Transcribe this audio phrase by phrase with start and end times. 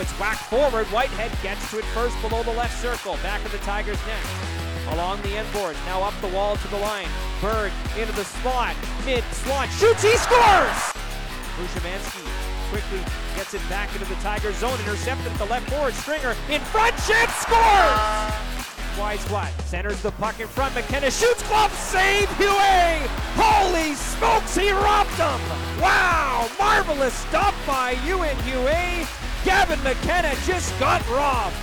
[0.00, 0.86] it's whacked forward.
[0.86, 3.16] Whitehead gets to it first below the left circle.
[3.22, 4.94] Back of the Tigers net.
[4.94, 5.78] Along the end boards.
[5.86, 7.08] Now up the wall to the line.
[7.40, 8.74] Berg into the slot.
[9.04, 9.68] Mid slot.
[9.70, 10.02] Shoots.
[10.02, 10.80] He scores!
[11.56, 12.26] Bushimansky
[12.70, 13.00] quickly
[13.36, 14.78] gets it back into the Tiger zone.
[14.80, 15.92] Intercepted at the left board.
[15.94, 16.96] Stringer in front.
[17.00, 18.32] Shit scores!
[18.98, 19.52] Wise what?
[19.62, 20.74] Centers the puck in front.
[20.74, 21.42] McKenna shoots.
[21.48, 22.28] Glove save.
[22.38, 23.06] Huet!
[23.36, 24.56] Holy smokes!
[24.56, 25.40] He robbed him!
[25.80, 26.48] Wow!
[26.58, 29.19] Marvelous stop by Ewan Huet.
[29.44, 31.56] Gavin McKenna just got robbed.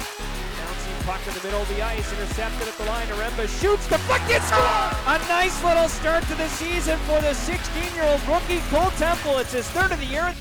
[0.58, 2.12] Bouncing puck in the middle of the ice.
[2.12, 3.08] Intercepted at the line.
[3.08, 3.88] Aremba shoots.
[3.88, 4.42] Deflected.
[4.42, 4.60] Score!
[4.62, 9.38] A nice little start to the season for the 16-year-old rookie Cole Temple.
[9.38, 10.34] It's his third of the year.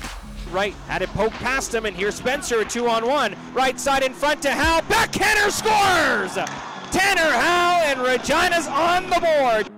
[0.51, 3.35] Right, had it poked past him, and here's Spencer, two on one.
[3.53, 4.81] Right side in front to Hal.
[4.83, 6.35] Backhander scores!
[6.89, 9.76] Tanner Howe and Regina's on the board.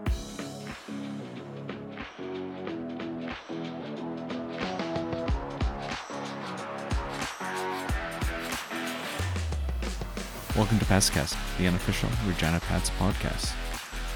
[10.55, 13.53] Welcome to Patscast, the unofficial Regina Pats podcast,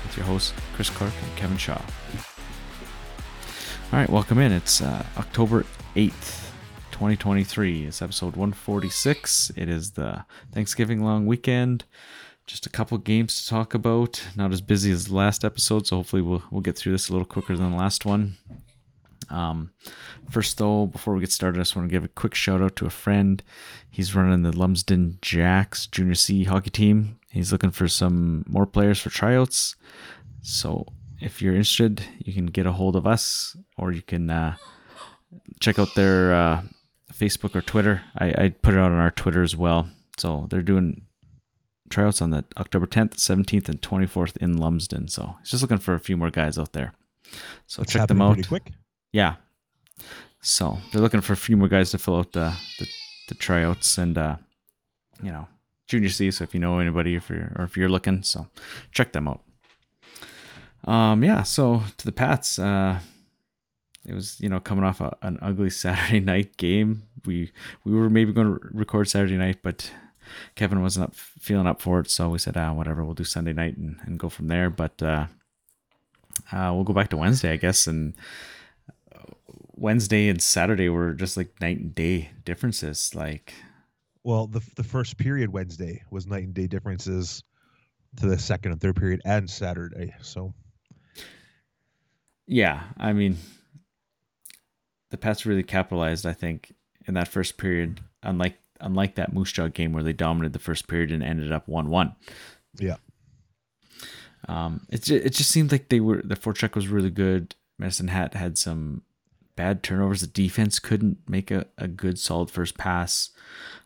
[0.03, 1.79] with your hosts Chris Clark and Kevin Shaw.
[3.91, 4.51] All right, welcome in.
[4.51, 6.49] It's uh, October 8th,
[6.91, 7.85] 2023.
[7.85, 9.51] It's episode 146.
[9.55, 11.85] It is the Thanksgiving long weekend.
[12.45, 14.21] Just a couple games to talk about.
[14.35, 17.13] Not as busy as the last episode, so hopefully we'll, we'll get through this a
[17.13, 18.35] little quicker than the last one.
[19.33, 19.71] Um,
[20.29, 22.75] first, though, before we get started, I just want to give a quick shout out
[22.77, 23.41] to a friend.
[23.89, 27.19] He's running the Lumsden Jacks Junior C hockey team.
[27.31, 29.75] He's looking for some more players for tryouts.
[30.41, 30.85] So,
[31.19, 34.55] if you're interested, you can get a hold of us, or you can uh,
[35.59, 36.61] check out their uh,
[37.13, 38.01] Facebook or Twitter.
[38.17, 39.89] I, I put it out on our Twitter as well.
[40.17, 41.03] So they're doing
[41.89, 45.07] tryouts on the October 10th, 17th, and 24th in Lumsden.
[45.07, 46.93] So he's just looking for a few more guys out there.
[47.67, 48.33] So It's check them out.
[48.33, 48.71] Pretty quick.
[49.13, 49.35] Yeah.
[50.41, 52.87] So they're looking for a few more guys to fill out the the,
[53.29, 54.35] the tryouts and uh,
[55.21, 55.47] you know
[55.87, 56.31] junior C.
[56.31, 58.47] So if you know anybody, if you're or if you're looking, so
[58.91, 59.41] check them out.
[60.83, 61.43] Um, yeah.
[61.43, 62.99] So to the Pats, uh,
[64.05, 67.03] it was you know coming off a, an ugly Saturday night game.
[67.25, 67.53] We
[67.85, 69.89] we were maybe going to record Saturday night, but
[70.55, 73.53] Kevin wasn't up feeling up for it, so we said, ah, whatever, we'll do Sunday
[73.53, 74.69] night and, and go from there.
[74.69, 75.27] But uh,
[76.51, 78.13] uh, we'll go back to Wednesday, I guess, and
[79.83, 83.13] Wednesday and Saturday were just like night and day differences.
[83.13, 83.53] Like,
[84.23, 87.43] Well, the the first period Wednesday was night and day differences
[88.15, 90.15] to the second and third period and Saturday.
[90.21, 90.53] So
[92.47, 93.35] yeah, I mean,
[95.09, 96.73] the Pats really capitalized, I think,
[97.05, 97.99] in that first period.
[98.23, 101.67] Unlike unlike that Moose Jaw game where they dominated the first period and ended up
[101.67, 102.15] one one.
[102.79, 102.95] yeah,
[104.47, 107.55] Um, it it just seemed like they were the forecheck was really good.
[107.77, 109.01] Medicine Hat had some
[109.55, 110.21] bad turnovers.
[110.21, 113.29] The defense couldn't make a, a good solid first pass.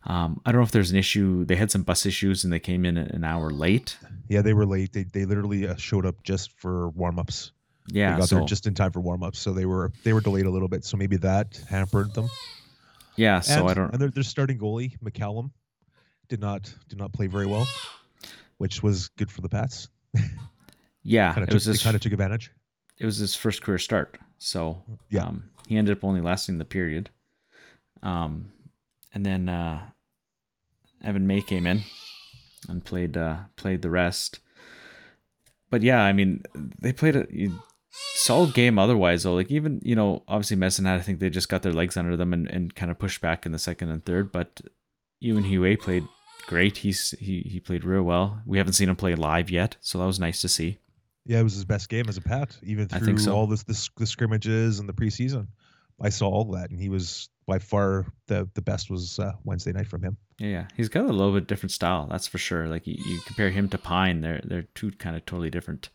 [0.06, 1.44] Um, I don't know if there's an issue.
[1.46, 3.98] They had some bus issues and they came in an hour late.
[4.30, 4.94] yeah, they were late.
[4.94, 7.52] They they literally uh, showed up just for warm ups.
[7.90, 10.14] Yeah, they got so there just in time for warm ups, so they were they
[10.14, 10.84] were delayed a little bit.
[10.86, 12.30] So maybe that hampered them.
[13.16, 13.92] yeah, so and, I don't.
[13.92, 15.52] And their, their starting goalie McCallum
[16.30, 17.68] did not did not play very well,
[18.58, 19.88] which was good for the Pats.
[21.04, 22.52] Yeah, Kind it of was took, his kind of took advantage.
[22.98, 24.18] it was his first career start.
[24.38, 25.24] So Yeah.
[25.24, 27.10] um, he ended up only lasting the period.
[28.02, 28.52] Um,
[29.14, 29.82] and then uh,
[31.04, 31.82] Evan May came in
[32.70, 34.40] and played uh, played the rest.
[35.70, 36.44] But yeah, I mean,
[36.80, 37.28] they played a
[38.16, 39.36] solid game otherwise though.
[39.36, 42.16] Like even you know, obviously Medicine Hat, I think they just got their legs under
[42.16, 44.32] them and, and kind of pushed back in the second and third.
[44.32, 44.62] But
[45.20, 46.08] Ewan Huet played
[46.48, 46.78] great.
[46.78, 48.42] He's he he played real well.
[48.46, 50.80] We haven't seen him play live yet, so that was nice to see.
[51.28, 53.36] Yeah, it was his best game as a Pat, even through so.
[53.36, 55.48] all this, this the scrimmages and the preseason.
[56.02, 59.74] I saw all that, and he was by far the the best was uh, Wednesday
[59.74, 60.18] night from him.
[60.40, 62.68] Yeah, yeah, he's got a little bit different style, that's for sure.
[62.68, 65.90] Like you, you compare him to Pine, they're they're two kind of totally different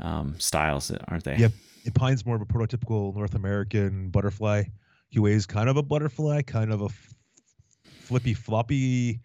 [0.00, 1.36] um, styles, aren't they?
[1.36, 1.52] Yep.
[1.84, 4.64] And Pine's more of a prototypical North American butterfly.
[5.10, 7.14] Huet's kind of a butterfly, kind of a f-
[8.00, 9.20] flippy floppy.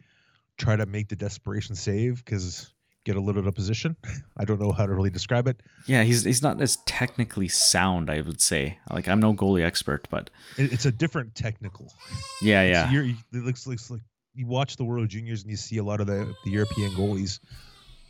[0.57, 2.71] Try to make the desperation save because
[3.03, 3.95] get a little bit of position.
[4.37, 5.61] I don't know how to really describe it.
[5.87, 8.77] Yeah, he's he's not as technically sound, I would say.
[8.91, 11.93] Like I'm no goalie expert, but it it's a different technical.
[12.41, 14.01] yeah, yeah, you're, it looks, looks like
[14.33, 17.39] you watch the World Juniors and you see a lot of the, the European goalies,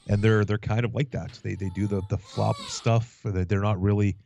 [0.08, 1.40] and they're they're kind of like that.
[1.44, 3.20] They they do the the flop stuff.
[3.24, 4.18] They- they're not really.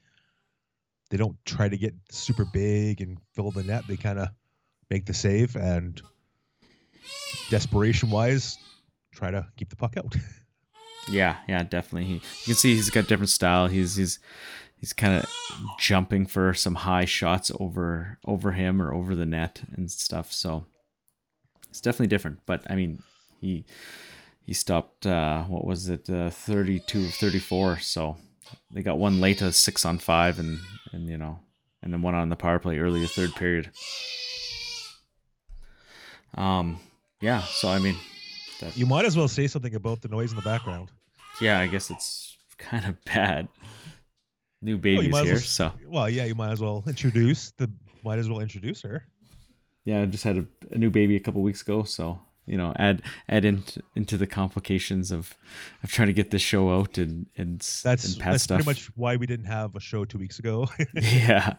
[1.11, 3.83] They don't try to get super big and fill the net.
[3.87, 4.29] They kind of
[4.89, 6.01] make the save and
[7.49, 8.57] desperation wise,
[9.13, 10.15] try to keep the puck out.
[11.09, 12.05] yeah, yeah, definitely.
[12.05, 13.67] He, you can see he's got different style.
[13.67, 14.19] He's he's
[14.77, 15.29] he's kind of
[15.79, 20.31] jumping for some high shots over over him or over the net and stuff.
[20.31, 20.65] So
[21.69, 22.39] it's definitely different.
[22.45, 23.03] But I mean,
[23.39, 23.65] he
[24.45, 27.79] he stopped uh, what was it, uh, thirty two of thirty four.
[27.79, 28.17] So
[28.71, 30.59] they got one late, a six on five, and
[30.91, 31.39] and you know,
[31.81, 33.71] and then one on the power play early the third period.
[36.35, 36.79] Um,
[37.21, 37.41] yeah.
[37.41, 37.95] So I mean,
[38.59, 40.89] that, You might as well say something about the noise in the background.
[41.41, 43.47] yeah, I guess it's kind of bad.
[44.61, 47.69] New Well, might as here, well, so well, yeah, you might as well introduce the.
[48.03, 49.03] Might as well introduce her.
[49.83, 52.73] yeah, I just had a, a new baby a couple weeks ago, so you know,
[52.77, 55.35] add add into into the complications of
[55.83, 57.83] of trying to get this show out and and That's
[58.15, 58.57] and that's stuff.
[58.63, 60.67] pretty much why we didn't have a show two weeks ago.
[60.93, 61.55] yeah,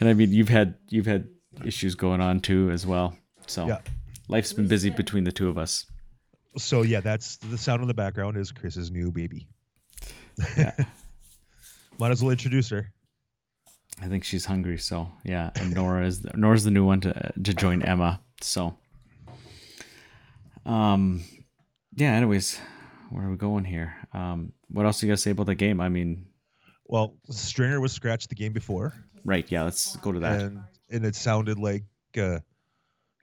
[0.00, 1.28] and I mean, you've had you've had
[1.64, 3.16] issues going on too as well.
[3.46, 3.78] So Yeah.
[4.28, 5.86] life's been busy between the two of us.
[6.56, 9.46] So yeah, that's the sound in the background is Chris's new baby.
[10.56, 10.72] Yeah.
[11.98, 12.90] Might as well introduce her.
[14.00, 15.50] I think she's hungry, so yeah.
[15.56, 18.20] And Nora is the, Nora's the new one to to join Emma.
[18.40, 18.74] So,
[20.64, 21.22] um,
[21.94, 22.12] yeah.
[22.14, 22.58] Anyways,
[23.10, 23.94] where are we going here?
[24.12, 25.80] Um, what else do you guys say about the game?
[25.80, 26.26] I mean,
[26.86, 28.94] Well, Stringer was scratched the game before,
[29.24, 29.44] right?
[29.50, 30.40] Yeah, let's go to that.
[30.40, 30.60] and
[30.90, 31.84] and it sounded like
[32.18, 32.38] uh,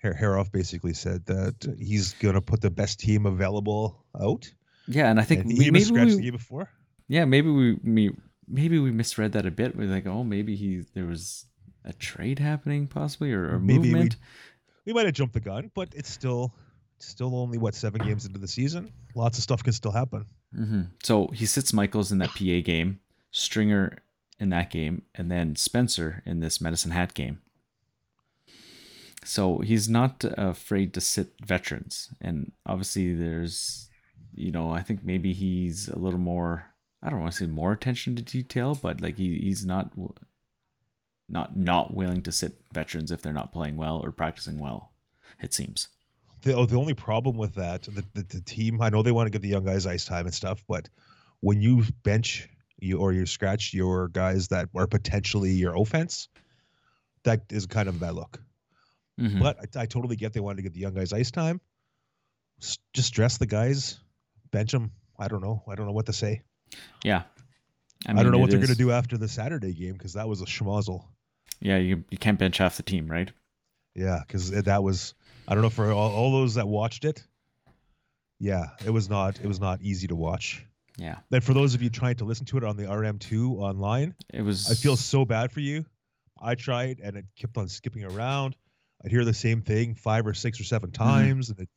[0.04, 4.52] Herauf basically said that he's gonna put the best team available out.
[4.88, 6.70] yeah, and I think and we- maybe scratched the we, before.
[7.08, 8.12] yeah, maybe we, we
[8.48, 9.76] maybe we misread that a bit.
[9.76, 11.46] We're like, oh, maybe he there was
[11.86, 14.18] a trade happening possibly or, Maybe movement.
[14.86, 16.54] We might have jumped the gun, but it's still
[16.98, 18.92] it's still only what seven games into the season.
[19.16, 20.26] Lots of stuff can still happen.
[20.56, 23.00] hmm So he sits Michaels in that PA game,
[23.32, 23.98] Stringer
[24.40, 27.42] in that game, and then Spencer in this Medicine Hat game.
[29.26, 33.90] So he's not afraid to sit veterans, and obviously there's,
[34.34, 36.66] you know, I think maybe he's a little more.
[37.04, 39.92] I don't want to say more attention to detail, but like he, he's not
[41.28, 44.92] not not willing to sit veterans if they're not playing well or practicing well.
[45.42, 45.90] It seems.
[46.42, 49.28] The, oh, the only problem with that, the, the, the team, I know they want
[49.28, 50.88] to give the young guys ice time and stuff, but
[51.42, 52.48] when you bench
[52.80, 56.30] you or you scratch your guys that are potentially your offense,
[57.24, 58.42] that is kind of a bad look.
[59.20, 59.40] Mhm.
[59.40, 61.60] But I, I totally get they wanted to get the young guys ice time.
[62.62, 64.00] S- Just dress the guys,
[64.52, 64.92] bench them.
[65.18, 65.64] I don't know.
[65.68, 66.42] I don't know what to say.
[67.04, 67.24] Yeah.
[68.08, 70.28] I, mean, don't know what they're going to do after the Saturday game because that
[70.30, 71.04] was a schmozzle.
[71.60, 73.30] Yeah, you you can't bench half the team, right?
[73.94, 75.14] Yeah, because that was
[75.48, 77.22] I don't know for all, all those that watched it.
[78.40, 80.66] Yeah, it was not it was not easy to watch.
[80.98, 81.18] Yeah.
[81.32, 84.42] And for those of you trying to listen to it on the RM2 online, It
[84.42, 84.70] was.
[84.70, 85.86] I feel so bad for you.
[86.42, 88.56] I tried and it kept on skipping around.
[89.04, 91.04] I'd hear the same thing five or six or 7 Mm-hmm.
[91.04, 91.70] times, and it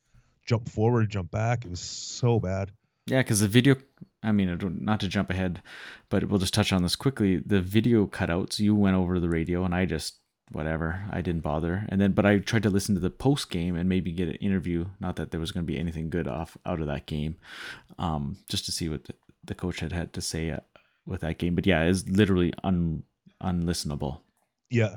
[0.47, 1.65] jump forward, jump back.
[1.65, 2.73] It was so bad.
[3.07, 3.77] Yeah, because the video.
[4.23, 5.61] I mean, don't, to jump ahead,
[6.09, 7.39] but we'll just touch on this quickly.
[7.45, 8.61] The video cutouts.
[8.61, 10.19] You went over the radio, and I just
[10.53, 11.05] whatever.
[11.11, 11.87] I didn't bother.
[11.89, 14.35] And then, but I tried to listen to the post game and maybe get an
[14.37, 14.87] interview.
[15.01, 17.37] Not that there was going to be anything good off out of that game,
[17.99, 19.15] um, just to see what the,
[19.45, 20.61] the coach had had to say uh,
[21.07, 21.55] with that game.
[21.55, 23.03] But yeah, it's literally un
[23.43, 24.21] unlistenable.
[24.71, 24.95] Yeah.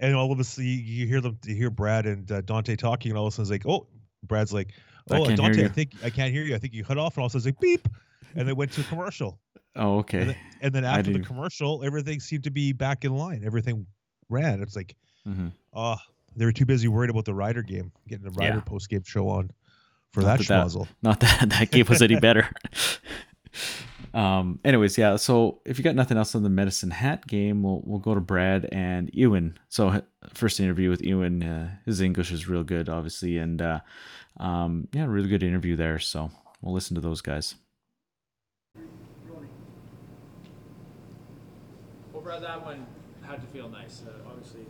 [0.00, 3.12] And all of a sudden, you, hear them, you hear Brad and uh, Dante talking,
[3.12, 3.86] and all of a sudden, it's like, oh,
[4.24, 4.72] Brad's like,
[5.10, 6.54] oh, can't Dante, I think I can't hear you.
[6.54, 7.88] I think you cut off, and all of a sudden, it's like, beep.
[8.36, 9.38] And they went to commercial.
[9.76, 10.24] Oh, And okay.
[10.24, 13.42] then, and then after the commercial, everything seemed to be back in line.
[13.44, 13.86] Everything
[14.28, 14.60] ran.
[14.62, 14.94] It's like,
[15.72, 15.96] oh,
[16.36, 18.60] they were too busy worried about the Rider game, getting the Rider Yeah.
[18.62, 19.50] post game show on
[20.12, 20.88] for Not that that that- schmozzle.
[21.02, 22.48] Not that that game was any better.
[24.14, 24.60] um.
[24.64, 25.16] Anyways, yeah.
[25.16, 28.20] So if you got nothing else on the Medicine Hat game, we'll we'll go to
[28.20, 29.58] Brad and Ewan.
[29.68, 30.02] So
[30.32, 31.42] first interview with Ewan.
[31.42, 33.80] Uh, his English is real good, obviously, and uh,
[34.38, 35.98] um, yeah, really good interview there.
[35.98, 36.30] So
[36.62, 37.54] we'll listen to those guys.
[42.12, 42.86] Well, Brad, that one
[43.26, 44.02] had to feel nice.
[44.06, 44.60] Uh, obviously,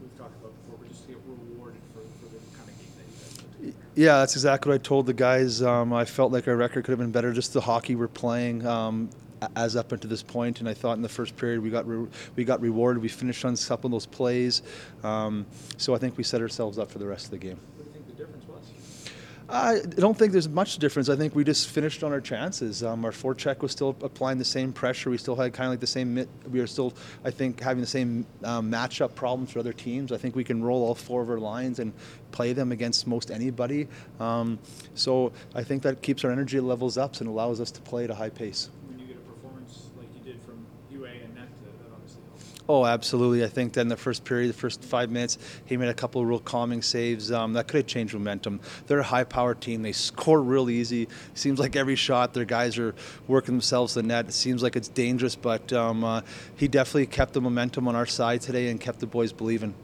[0.00, 2.92] we've talked about before, but just to get rewarded for, for the kind of game
[2.96, 3.76] that you guys put together.
[3.94, 5.60] Yeah, that's exactly what I told the guys.
[5.60, 7.32] Um, I felt like our record could have been better.
[7.32, 9.10] Just the hockey we're playing um,
[9.54, 12.08] as up until this point, and I thought in the first period we got re-
[12.34, 13.02] we got rewarded.
[13.02, 14.62] We finished on couple of those plays,
[15.04, 15.44] um,
[15.76, 17.58] so I think we set ourselves up for the rest of the game.
[17.76, 19.10] What do you think the difference was?
[19.54, 21.10] I don't think there's much difference.
[21.10, 22.82] I think we just finished on our chances.
[22.82, 25.10] Um, our forecheck was still applying the same pressure.
[25.10, 26.14] We still had kind of like the same.
[26.14, 30.10] mit- We were still, I think, having the same um, matchup problems for other teams.
[30.10, 31.92] I think we can roll all four of our lines and
[32.30, 33.88] play them against most anybody.
[34.20, 34.58] Um,
[34.94, 38.10] so I think that keeps our energy levels up and allows us to play at
[38.10, 38.70] a high pace.
[38.88, 42.22] When you get a performance like you did from Huet and net, uh, that obviously
[42.30, 42.51] helps.
[42.68, 43.44] Oh, absolutely.
[43.44, 46.22] I think that in the first period, the first five minutes, he made a couple
[46.22, 47.32] of real calming saves.
[47.32, 48.60] Um, that could have changed momentum.
[48.86, 49.82] They're a high power team.
[49.82, 51.08] They score real easy.
[51.34, 52.94] Seems like every shot, their guys are
[53.26, 54.28] working themselves the net.
[54.28, 56.20] It seems like it's dangerous, but um, uh,
[56.56, 59.74] he definitely kept the momentum on our side today and kept the boys believing.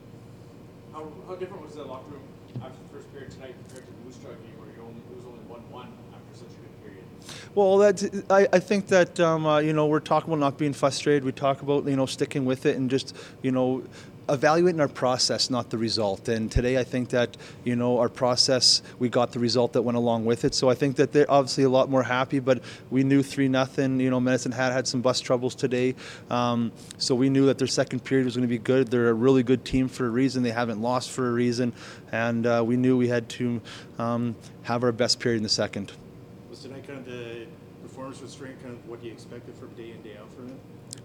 [0.93, 2.23] How, how different was the locker room
[2.63, 3.93] after the first period tonight compared to
[7.55, 11.25] Well, I, I think that um, uh, you know we're talking about not being frustrated.
[11.25, 13.83] We talk about you know sticking with it and just you know
[14.29, 16.29] evaluating our process, not the result.
[16.29, 19.97] And today, I think that you know our process, we got the result that went
[19.97, 20.55] along with it.
[20.55, 22.39] So I think that they're obviously a lot more happy.
[22.39, 23.99] But we knew three nothing.
[23.99, 25.95] You know, Medicine Hat had some bus troubles today,
[26.31, 28.89] um, so we knew that their second period was going to be good.
[28.89, 30.43] They're a really good team for a reason.
[30.43, 31.73] They haven't lost for a reason,
[32.13, 33.61] and uh, we knew we had to
[33.99, 35.93] um, have our best period in the second.
[36.89, 37.47] Kind of the
[37.83, 40.59] performance with Stringer kind of what you expected from day in day out from him?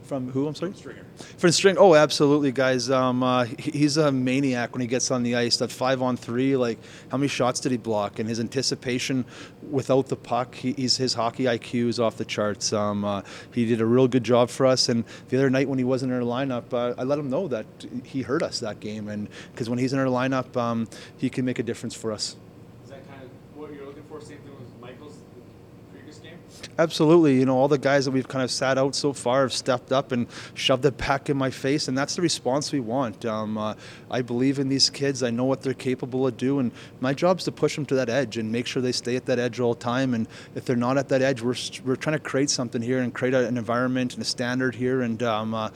[0.04, 0.48] From who?
[0.48, 0.72] I'm sorry.
[0.72, 1.06] From Stringer.
[1.38, 2.90] For string, oh, absolutely, guys.
[2.90, 5.58] Um, uh, he's a maniac when he gets on the ice.
[5.58, 6.78] That five on three, like
[7.10, 8.20] how many shots did he block?
[8.20, 9.26] And his anticipation
[9.70, 12.72] without the puck, he, he's his hockey IQ is off the charts.
[12.72, 13.22] Um, uh,
[13.54, 14.88] he did a real good job for us.
[14.88, 17.50] And the other night when he wasn't in our lineup, uh, I let him know
[17.50, 17.66] that
[18.06, 19.10] he hurt us that game.
[19.10, 20.88] And because when he's in our lineup, um,
[21.18, 22.38] he can make a difference for us.
[22.86, 24.22] Is that kind of what you're looking for?
[24.22, 26.18] Same thing with Michaels the previous
[26.80, 27.38] Absolutely.
[27.38, 29.92] You know, all the guys that we've kind of sat out so far have stepped
[29.92, 33.26] up and shoved it back in my face, and that's the response we want.
[33.26, 33.76] Um, uh,
[34.10, 35.24] I believe in these kids.
[35.24, 36.72] I know what they're capable of doing.
[37.00, 39.26] My job is to push them to that edge and make sure they stay at
[39.26, 40.14] that edge all the time.
[40.14, 43.14] And if they're not at that edge, we're, we're trying to create something here and
[43.14, 45.02] create a, an environment and a standard here.
[45.02, 45.70] And um, uh,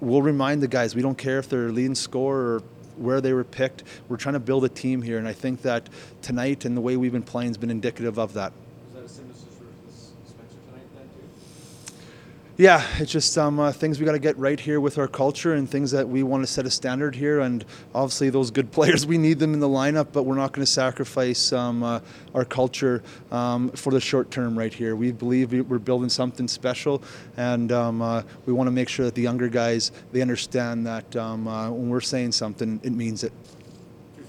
[0.00, 2.62] we'll remind the guys we don't care if they're leading score or
[2.98, 3.84] where they were picked.
[4.08, 5.88] We're trying to build a team here, and I think that
[6.22, 8.52] tonight and the way we've been playing has been indicative of that.
[8.86, 11.94] Was that a similar situation with Spencer tonight then too?
[12.60, 15.54] Yeah, it's just um, uh, things we got to get right here with our culture
[15.54, 17.38] and things that we want to set a standard here.
[17.38, 20.66] And obviously, those good players, we need them in the lineup, but we're not going
[20.66, 22.00] to sacrifice um, uh,
[22.34, 24.96] our culture um, for the short term right here.
[24.96, 27.00] We believe we- we're building something special,
[27.36, 31.14] and um, uh, we want to make sure that the younger guys they understand that
[31.14, 33.32] um, uh, when we're saying something, it means it.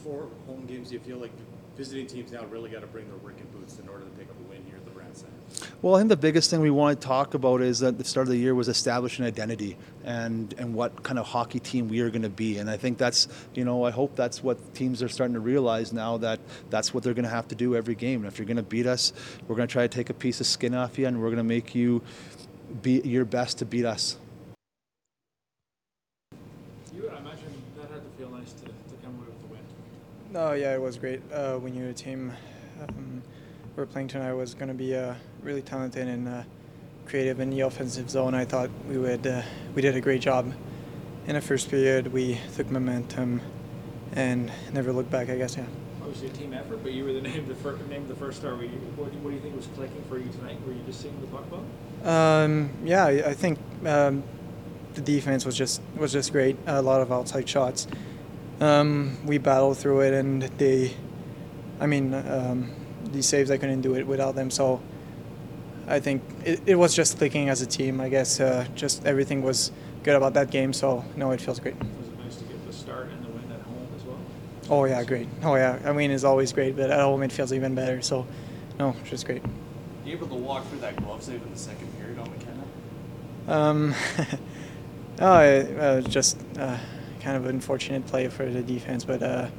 [0.03, 1.31] Four home games, do you feel like
[1.75, 4.49] visiting teams now really got to bring their boots in order to pick up a
[4.51, 5.33] win here at the Brandt Center?
[5.81, 8.27] Well, I think the biggest thing we want to talk about is that the start
[8.27, 12.09] of the year was establishing identity and and what kind of hockey team we are
[12.09, 12.57] going to be.
[12.57, 15.93] And I think that's you know I hope that's what teams are starting to realize
[15.93, 16.39] now that
[16.69, 18.21] that's what they're going to have to do every game.
[18.21, 19.13] And if you're going to beat us,
[19.47, 21.37] we're going to try to take a piece of skin off you, and we're going
[21.37, 22.01] to make you
[22.81, 24.17] be your best to beat us.
[26.93, 29.61] You, I imagine that had to feel nice to, to come away with the win.
[30.31, 31.21] No, yeah, it was great.
[31.31, 32.33] Uh, we knew the team
[32.81, 33.21] um, we
[33.79, 36.43] were playing tonight was going to be uh, really talented and uh,
[37.05, 38.35] creative in the offensive zone.
[38.35, 39.41] I thought we would uh,
[39.73, 40.53] we did a great job
[41.27, 42.11] in the first period.
[42.11, 43.41] We took momentum
[44.11, 45.29] and never looked back.
[45.29, 45.65] I guess, yeah.
[46.01, 48.51] Obviously a team effort, but you were the name the first named the first star.
[48.61, 48.67] You,
[48.97, 50.59] what, what do you think was clicking for you tonight?
[50.67, 52.43] Were you just seeing the puck well?
[52.43, 54.23] Um, yeah, I, I think um,
[54.93, 56.57] the defense was just was just great.
[56.67, 57.87] A lot of outside shots.
[58.59, 60.97] Um, we battled through it, and they,
[61.79, 62.73] I mean, um,
[63.11, 64.49] these saves I couldn't do it without them.
[64.49, 64.81] So
[65.87, 67.99] I think it, it was just clicking as a team.
[67.99, 69.71] I guess uh, just everything was
[70.03, 70.73] good about that game.
[70.73, 71.75] So no, it feels great.
[71.79, 74.19] Was it nice to get the start and the win at home as well?
[74.69, 75.27] Oh yeah, great.
[75.43, 78.01] Oh yeah, I mean it's always great, but at home it feels even better.
[78.01, 78.27] So
[78.79, 79.43] no, it's just great.
[80.05, 82.63] You able to walk through that glove save in the second period on McKenna?
[83.47, 83.95] Um,
[85.19, 86.77] oh, it, uh, just uh,
[87.19, 89.49] kind of unfortunate play for the defense, but uh,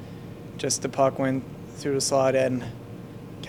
[0.57, 1.45] just the puck went
[1.77, 2.65] through the slot and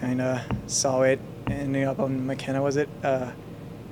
[0.02, 2.90] kind of saw it, ending up on McKenna, was it?
[3.04, 3.32] Uh,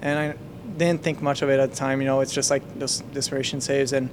[0.01, 0.35] and I
[0.77, 2.01] didn't think much of it at the time.
[2.01, 4.09] You know, it's just like those desperation saves, and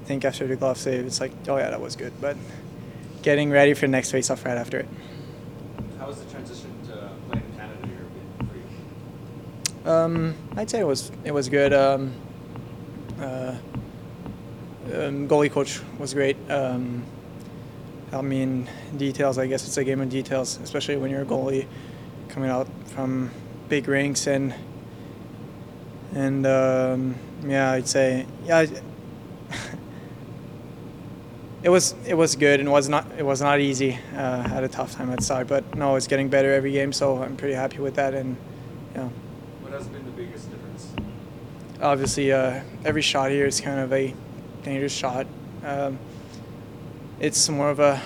[0.00, 2.12] I think after the glove save, it's like, oh yeah, that was good.
[2.20, 2.36] But
[3.22, 4.88] getting ready for the next face-off right after it.
[5.98, 7.86] How was the transition to playing in Canada
[9.84, 9.92] here?
[9.92, 11.72] Um, I'd say it was it was good.
[11.72, 12.12] Um,
[13.20, 13.56] uh,
[14.86, 16.36] um, goalie coach was great.
[16.50, 17.04] Um,
[18.10, 19.38] helped mean, details.
[19.38, 21.66] I guess it's a game of details, especially when you're a goalie
[22.28, 23.30] coming out from
[23.68, 24.54] big rinks and
[26.14, 27.14] and um,
[27.46, 28.58] yeah, I'd say yeah.
[28.58, 28.68] I-
[31.62, 33.98] It was it was good and was not it was not easy.
[34.14, 36.92] Uh, had a tough time at start, but no, it's getting better every game.
[36.92, 38.14] So I'm pretty happy with that.
[38.14, 38.36] And
[38.94, 39.08] yeah,
[39.62, 40.92] What has been the biggest difference?
[41.82, 44.14] obviously uh, every shot here is kind of a
[44.62, 45.26] dangerous shot.
[45.64, 45.98] Um,
[47.18, 48.00] it's more of a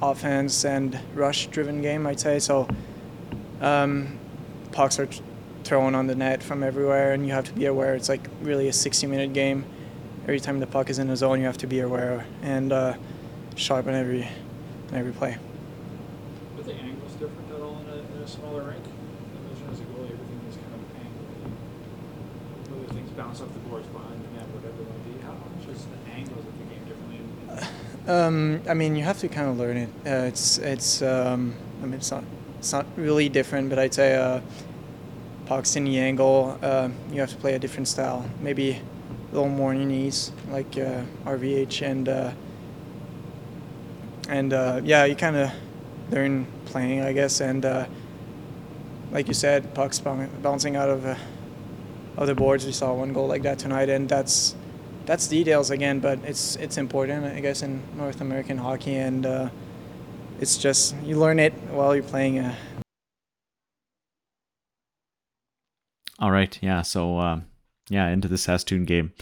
[0.00, 2.38] offense and rush driven game, I'd say.
[2.38, 2.68] So
[3.60, 4.18] um,
[4.72, 5.08] pucks are
[5.64, 7.94] thrown on the net from everywhere, and you have to be aware.
[7.94, 9.64] It's like really a 60 minute game.
[10.22, 12.94] Every time the puck is in the zone, you have to be aware and uh,
[13.56, 14.28] sharp on every
[14.90, 15.36] on every play.
[16.56, 18.84] Were the angles different at all in a, in a smaller rink?
[19.68, 21.26] Everything was kind of angled.
[22.70, 25.20] Whether things bounce off the boards behind the net, whatever it might be.
[25.24, 26.68] How much is the angles of the game?
[26.68, 26.77] In, in
[28.08, 29.88] Um, I mean, you have to kind of learn it.
[30.06, 31.02] Uh, it's it's.
[31.02, 32.24] Um, I mean, it's not
[32.58, 34.40] it's not really different, but I'd say uh,
[35.46, 38.24] the angle, uh, you have to play a different style.
[38.40, 42.32] Maybe a little more on your knees, like uh, RVH, and uh,
[44.30, 45.50] and uh, yeah, you kind of
[46.10, 47.40] learn playing, I guess.
[47.42, 47.86] And uh,
[49.12, 51.14] like you said, pucks bouncing out of uh,
[52.16, 52.64] of the boards.
[52.64, 54.54] We saw one goal like that tonight, and that's
[55.08, 59.48] that's details again, but it's it's important, I guess, in North American hockey, and uh,
[60.38, 62.38] it's just you learn it while you're playing.
[62.40, 62.54] Uh,
[66.18, 66.82] All right, yeah.
[66.82, 67.46] So um,
[67.88, 69.12] yeah, into the Saskatoon game,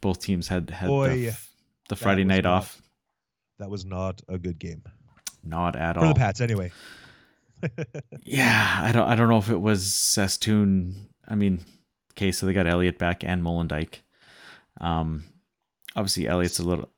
[0.00, 1.36] both teams had had Boy, the,
[1.90, 2.78] the Friday night not- off.
[3.58, 4.82] That was not a good game
[5.44, 6.14] Not at for all.
[6.14, 6.72] the Pats, anyway.
[8.24, 11.10] Yeah, I don't I don't know if it was Saskatoon.
[11.28, 11.60] I mean,
[12.14, 14.00] okay, so they got Elliott back and Molendyk.
[14.82, 15.24] Um,
[15.96, 16.88] obviously Elliott's a little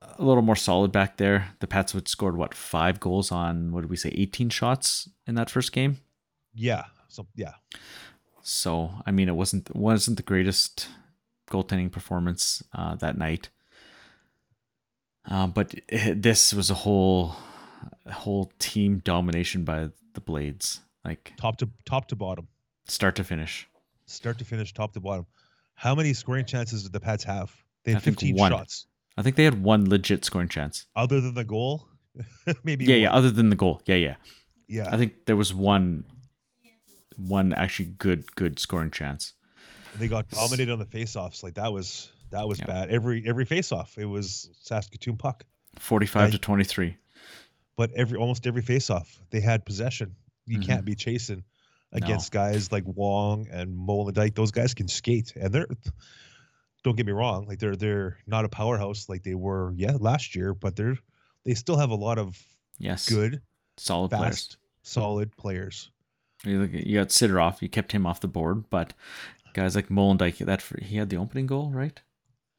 [0.00, 1.50] a little more solid back there.
[1.60, 5.34] The Pats would scored what five goals on what did we say, eighteen shots in
[5.34, 5.98] that first game.
[6.54, 6.84] Yeah.
[7.08, 7.54] So yeah.
[8.42, 10.88] So I mean, it wasn't wasn't the greatest
[11.50, 13.48] goaltending performance uh, that night.
[15.28, 17.36] Uh, but it, this was a whole
[18.10, 22.48] whole team domination by the Blades, like Top to top to bottom.
[22.86, 23.68] start to finish.
[24.06, 25.26] Start to finish, top to bottom.
[25.78, 27.54] How many scoring chances did the Pats have?
[27.84, 28.50] They had think 15 one.
[28.50, 28.86] shots.
[29.16, 30.86] I think they had one legit scoring chance.
[30.96, 31.86] Other than the goal?
[32.64, 33.12] Maybe Yeah, yeah.
[33.12, 34.16] Other than the goal, yeah, yeah.
[34.66, 34.88] Yeah.
[34.92, 36.04] I think there was one,
[37.16, 39.34] one actually good, good scoring chance.
[39.98, 41.42] they got dominated on the faceoffs.
[41.44, 42.66] Like that was that was Yeah.
[42.66, 42.90] bad.
[42.90, 45.44] Every every faceoff, it was Saskatoon puck.
[45.78, 46.32] Forty-five Right.
[46.32, 46.96] to twenty-three.
[47.76, 50.14] But every almost every faceoff, they had possession.
[50.46, 50.66] You Mhm.
[50.66, 51.44] can't be chasing
[51.92, 54.34] against guys like Wong and Molendyk.
[54.34, 55.66] Those guys can skate, and they're
[56.84, 60.34] don't get me wrong, like they're they're not a powerhouse like they were yeah last
[60.36, 60.96] year, but they're
[61.44, 62.36] they still have a lot of
[62.78, 63.42] Yes, good,
[63.76, 64.56] solid players.
[64.82, 65.90] solid players.
[66.44, 68.92] You look at- you got Sidorov, you kept him off the board, but
[69.54, 72.00] guys like Molendyk, that he had the opening goal, right?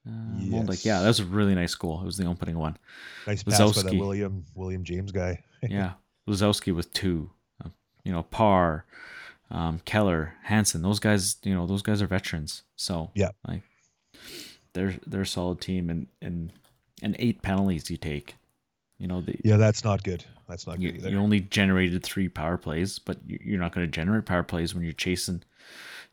[0.05, 2.01] Uh, Molendyk, yeah, that was a really nice goal.
[2.01, 2.75] It was the opening one.
[3.25, 5.43] Nice pass by that William William James guy.
[5.69, 5.93] Yeah,
[6.27, 7.29] Lisowsky with two.
[7.63, 7.69] Uh,
[8.03, 8.85] you know, Parr,
[9.51, 10.81] um, Keller, Hansen.
[10.81, 12.63] Those guys, you know, those guys are veterans.
[12.75, 13.29] So Yeah.
[13.47, 13.61] like
[14.73, 16.51] they're they're a solid team, and and
[17.01, 18.35] and eight penalties you take.
[18.97, 20.25] You know, the, Yeah, that's not good.
[20.47, 21.09] That's not you, good either.
[21.11, 24.73] you only generated three power plays, but you- you're not going to generate power plays
[24.75, 25.43] when you're chasing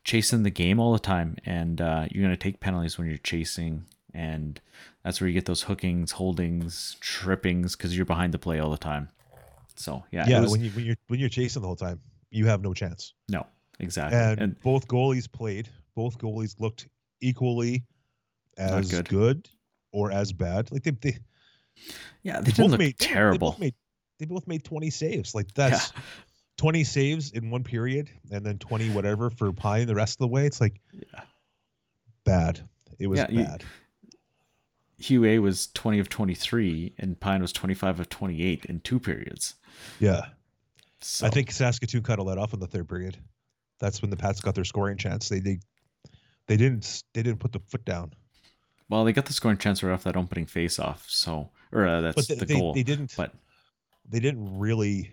[0.05, 3.19] chasing the game all the time, and uh, you're going to take penalties when you're
[3.19, 4.61] chasing, and
[5.03, 8.79] that's where you get those hookings, holdings, trippings because you're behind the play all the
[8.79, 9.09] time.
[9.75, 12.47] So yeah, yeah, was- when you when you're when you're chasing the whole time, you
[12.47, 13.15] have no chance.
[13.29, 13.47] no,
[13.81, 15.69] exactly, And, and, both goalies played.
[15.95, 16.89] Both goalies looked
[17.21, 17.85] equally
[18.59, 19.09] as good.
[19.09, 19.49] good.
[19.93, 20.71] or as bad.
[20.73, 21.19] Like they they,
[22.23, 23.51] yeah, they they didn't look made terrible.
[23.53, 23.75] They both made
[24.19, 25.35] they both made 20 saves.
[25.35, 25.93] Like that's
[26.59, 30.29] 20 saves in one period and then 20 whatever for Pine the rest of the
[30.29, 30.47] way.
[30.47, 31.23] It's like Yeah.
[32.25, 32.61] bad.
[32.99, 33.65] It was Yeah, you- bad.
[35.01, 39.55] Huet was 20 of 23, and Pine was 25 of 28 in two periods.
[40.01, 40.29] yeah.
[41.03, 43.17] So, I think Saskatoon cut a let off in the third period.
[43.79, 45.29] That's when the Pats got their scoring chance.
[45.29, 45.59] They they
[46.49, 48.13] they didn't they didn't put the foot down.
[48.89, 51.05] well, they got the scoring chance right off that opening face-off.
[51.09, 52.73] So, or uh, that's But they, the goal.
[52.73, 53.33] they didn't but
[54.09, 55.13] they didn't really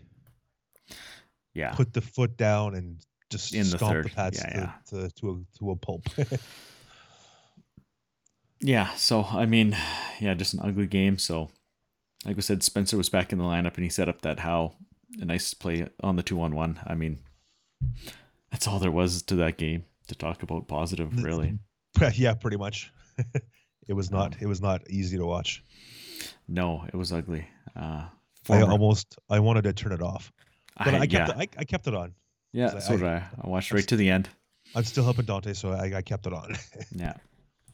[1.54, 4.06] yeah, put the foot down and just In the third.
[4.06, 4.72] the Pats Yeah, to, yeah.
[5.08, 6.04] To, to a to a pulp.
[8.60, 9.76] Yeah, so I mean,
[10.22, 11.18] yeah, just an ugly game.
[11.18, 11.50] So,
[12.26, 14.76] like we said, Spencer was back in the lineup and he set up that how
[15.22, 16.80] a nice play on the two on one.
[16.86, 17.20] I mean,
[18.52, 21.58] that's all there was to that game to talk about positive, really.
[22.14, 22.92] yeah, pretty much.
[23.88, 25.64] it was not it was not easy to watch.
[26.48, 27.48] No, it was ugly.
[27.76, 28.06] Uh,
[28.50, 30.32] I almost I wanted to turn it off,
[30.78, 32.14] but I, kept yeah, it, I, I kept it on.
[32.52, 33.24] yeah, I- so did I.
[33.42, 34.30] I watched right to the end.
[34.76, 36.56] I'm still helping Dante, so I, I kept it on.
[36.92, 37.14] Yeah,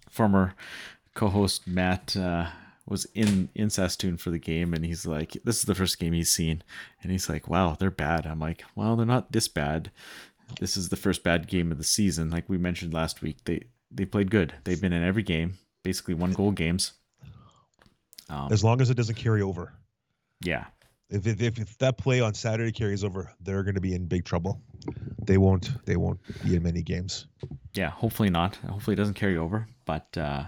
[0.10, 0.54] former
[1.16, 2.48] co-host Matt uh,
[2.90, 6.14] was in in Saskatoon for the game, and he's like, "This is the first game
[6.14, 6.64] he's seen,"
[7.02, 9.92] and he's like, "Wow, they're bad." I'm like, "Well, they're not this bad.
[10.60, 13.64] This is the first bad game of the season." Like we mentioned last week, they
[13.92, 14.54] they played good.
[14.64, 16.94] They've been in every game, basically one goal games.
[18.30, 19.74] Um, as long as it doesn't carry over.
[20.44, 20.66] yeah,
[21.10, 24.06] If, if, if, if that play on Saturday carries over, they're going to be in
[24.06, 24.62] big trouble.
[25.26, 25.84] They won't.
[25.86, 27.26] They won't be in many games.
[27.74, 27.90] yeah.
[27.90, 28.56] Hopefully not.
[28.58, 29.68] Hopefully it doesn't carry over.
[29.86, 30.44] But uh,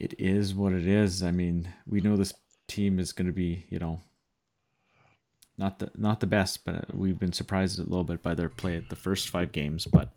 [0.00, 1.22] it is what it is.
[1.22, 2.32] I mean, we know this
[2.66, 4.00] team is going to be, you know,
[5.58, 8.76] not the not the best, but we've been surprised a little bit by their play
[8.76, 10.08] at the first five games, but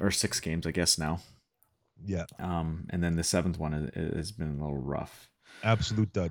[0.00, 1.20] or six games, I guess now.
[2.02, 5.28] Yeah, Um, and then the seventh one has, been a little rough.
[5.62, 6.30] absolute dud.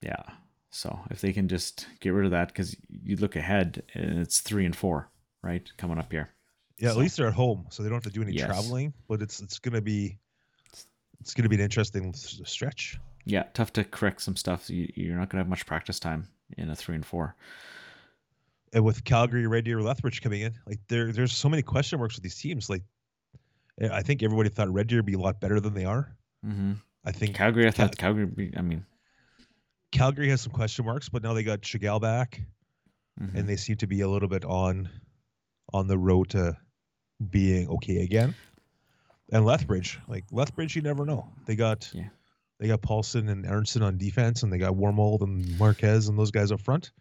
[0.00, 0.22] Yeah.
[0.70, 4.40] So if they can just get rid of that, because you look ahead and it's
[4.40, 5.08] three and four,
[5.42, 5.70] right?
[5.76, 6.30] Coming up here.
[6.78, 8.46] Yeah, at least they're at home, so they don't have to do any Yes.
[8.46, 8.92] traveling.
[9.08, 10.18] But it's it's gonna be
[11.22, 12.98] it's gonna be an interesting stretch.
[13.24, 14.68] Yeah, tough to correct some stuff.
[14.68, 17.36] You, you're not gonna have much practice time in a three and four.
[18.72, 22.16] And with Calgary, Red Deer, Lethbridge coming in, like there there's so many question marks
[22.16, 22.68] with these teams.
[22.68, 22.82] Like
[23.80, 26.16] eh, I think everybody thought Red Deer would be a lot better than they are.
[26.44, 26.72] Mm-hmm.
[27.04, 28.24] I think Calgary, I Cal- thought Calgary.
[28.24, 28.84] would be- I mean,
[29.92, 32.40] Calgary has some question marks, but now they got Chagall back,
[33.20, 33.34] mhm.
[33.34, 34.88] and they seem to be a little bit on
[35.72, 36.56] on the road to
[37.30, 38.34] being okay again.
[39.32, 41.28] And Lethbridge, like Lethbridge, you never know.
[41.46, 42.08] They got Yeah.
[42.60, 46.30] they got Paulson and Ernson on defense, and they got Wormold and Marquez and those
[46.30, 46.92] guys up front.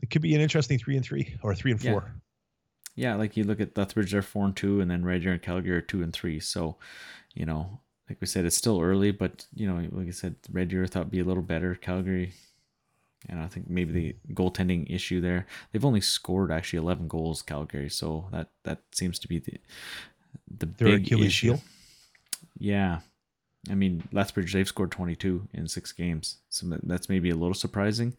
[0.00, 1.92] It could be an interesting three and three or three and Yeah.
[1.92, 2.12] four.
[2.94, 5.42] yeah, like you look at Lethbridge, they're four and two, and then Red Deer and
[5.42, 6.40] Calgary are two and three.
[6.40, 6.76] So,
[7.34, 10.68] you know, like we said, it's still early, but you know, like I said, Red
[10.68, 11.74] Deer thought be a little better.
[11.74, 12.32] Calgary,
[13.28, 15.46] and I think maybe the goaltending issue there.
[15.72, 17.88] They've only scored actually eleven goals, Calgary.
[17.90, 19.58] So that that seems to be the
[20.48, 21.46] the Their big Achilles issue.
[21.54, 21.62] heel.
[22.58, 23.00] Yeah.
[23.70, 26.38] I mean, Lethbridge, they've scored 22 in six games.
[26.50, 28.16] So that's maybe a little surprising.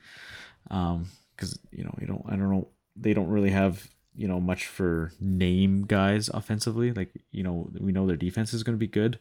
[0.70, 4.40] Um, cause you know, you don't, I don't know, they don't really have, you know,
[4.40, 6.92] much for name guys offensively.
[6.92, 9.20] Like, you know, we know their defense is going to be good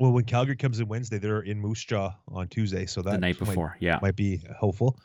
[0.00, 3.18] Well, when Calgary comes in Wednesday, they're in Moose Jaw on Tuesday, so that the
[3.18, 3.76] night might- before.
[3.78, 3.98] yeah.
[4.02, 4.98] might be helpful.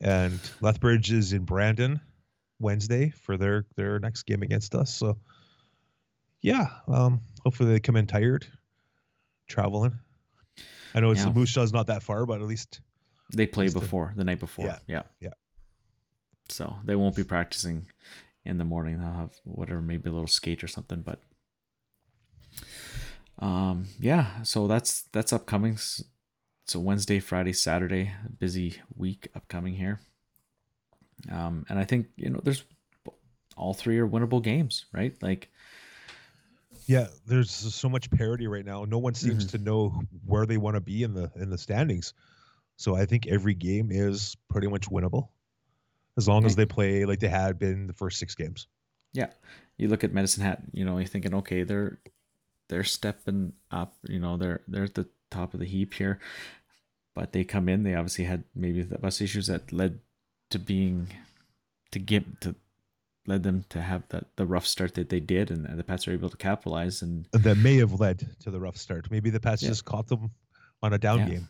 [0.00, 2.00] And Lethbridge is in Brandon
[2.58, 4.92] Wednesday for their their next game against us.
[4.92, 5.18] So
[6.42, 8.46] yeah, um, hopefully they come in tired,
[9.48, 9.98] traveling.
[10.94, 11.30] I know it's Yeah.
[11.30, 12.80] the Moose Jaw's not that far, but at least
[13.34, 14.66] They play to- before the night before.
[14.66, 15.02] Yeah, Yeah.
[15.20, 15.30] yeah.
[16.48, 17.86] So they won't be practicing
[18.44, 18.98] in the morning.
[18.98, 21.00] They'll have whatever, maybe a little skate or something.
[21.02, 21.20] But
[23.38, 24.42] um, yeah.
[24.42, 25.78] So that's that's upcoming.
[26.66, 30.00] So Wednesday, Friday, Saturday, busy week upcoming here.
[31.30, 32.64] Um, and I think you know there's
[33.56, 35.14] all three are winnable games, right?
[35.22, 35.50] Like
[36.92, 38.84] yeah, there's so much parity right now.
[38.84, 39.56] No one seems Mm-hmm.
[39.56, 42.12] to know where they want to be in the in the standings.
[42.76, 45.28] So I think every game is pretty much winnable,
[46.16, 48.66] as long as they play like they had been the first six games.
[49.12, 49.30] Yeah,
[49.76, 50.62] you look at Medicine Hat.
[50.72, 51.98] You know, you're thinking, okay, they're
[52.68, 53.94] they're stepping up.
[54.08, 56.18] You know, they're they're at the top of the heap here,
[57.14, 57.82] but they come in.
[57.84, 60.00] They obviously had maybe the bus issues that led
[60.50, 61.08] to being
[61.92, 62.54] to get to
[63.26, 66.12] led them to have the the rough start that they did, and the Pats are
[66.12, 67.02] able to capitalize.
[67.02, 69.10] And that may have led to the rough start.
[69.10, 69.68] Maybe the Pats Yeah.
[69.70, 70.30] just caught them
[70.82, 71.28] on a down Yeah.
[71.28, 71.48] game.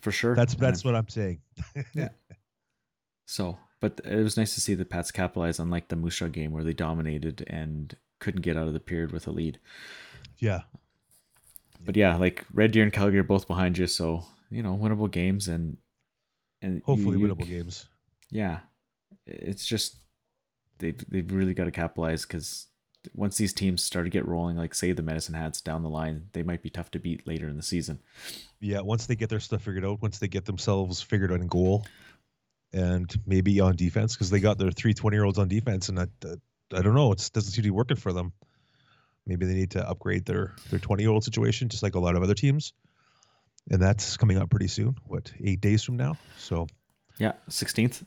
[0.00, 1.40] for sure, That's and that's what I'm saying.
[1.94, 2.10] Yeah.
[3.28, 6.52] So, but it was nice to see the Pats capitalize, unlike the Moose Jaw game
[6.52, 9.58] where they dominated and couldn't get out of the period with a lead.
[10.38, 10.60] Yeah,
[11.84, 15.10] but yeah, like Red Deer and Calgary are both behind you, so you know winnable
[15.10, 15.76] games and
[16.62, 17.88] and hopefully you- you- winnable games.
[18.30, 18.60] Yeah,
[19.26, 19.96] it's just
[20.78, 22.66] they've they've really got to capitalize because
[23.14, 26.28] once these teams start to get rolling, like say the Medicine Hats down the line,
[26.32, 28.00] they might be tough to beat later in the season.
[28.60, 31.46] Yeah, once they get their stuff figured out, once they get themselves figured out in
[31.46, 31.86] goal,
[32.72, 35.98] and maybe on defense, because they got their three 20 year olds on defense, and
[35.98, 36.10] that
[36.72, 38.32] I don't know, it doesn't seem to be working for them.
[39.26, 42.16] Maybe they need to upgrade their their 20 year old situation, just like a lot
[42.16, 42.72] of other teams.
[43.70, 44.96] And that's coming up pretty soon.
[45.06, 46.16] What eight days from now?
[46.38, 46.68] So
[47.18, 48.04] Yeah, sixteenth.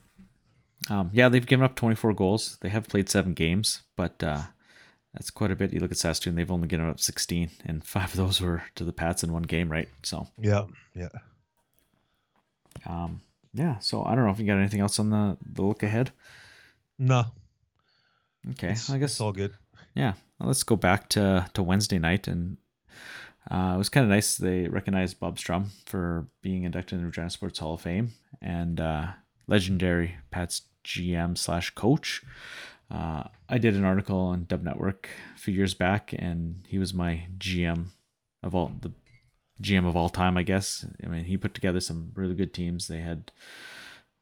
[0.90, 2.58] Um, yeah, they've given up twenty four goals.
[2.62, 4.44] They have played seven games, but uh,
[5.14, 5.74] that's quite a bit.
[5.74, 8.84] You look at Saskatoon; they've only given up sixteen, and five of those were to
[8.86, 9.90] the Pats in one game, right?
[10.04, 10.66] So, yeah,
[10.96, 11.10] yeah.
[12.86, 13.22] um,
[13.54, 13.80] yeah.
[13.80, 16.12] So I don't know if you got anything else on the the look ahead.
[16.98, 17.26] No,
[18.52, 19.54] Okay, it's, I guess it's all good.
[19.96, 22.58] Yeah, well, let's go back to to Wednesday night, and
[23.50, 24.38] uh, it was kind of nice.
[24.38, 28.12] They recognized Bob Strumm for being inducted in the Regina Sports Hall of Fame
[28.42, 29.08] and uh,
[29.48, 32.24] legendary Pats GM slash coach.
[32.92, 36.92] Uh, I did an article on Dub Network a few years back, and he was
[36.94, 37.88] my GM
[38.42, 38.92] of all the
[39.62, 40.86] GM of all time, I guess.
[41.04, 42.88] I mean, he put together some really good teams.
[42.88, 43.32] They had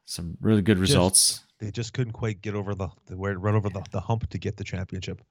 [0.04, 1.40] some really good results.
[1.60, 4.38] They just couldn't quite get over the, the where run over the, the hump to
[4.38, 5.22] get the championship.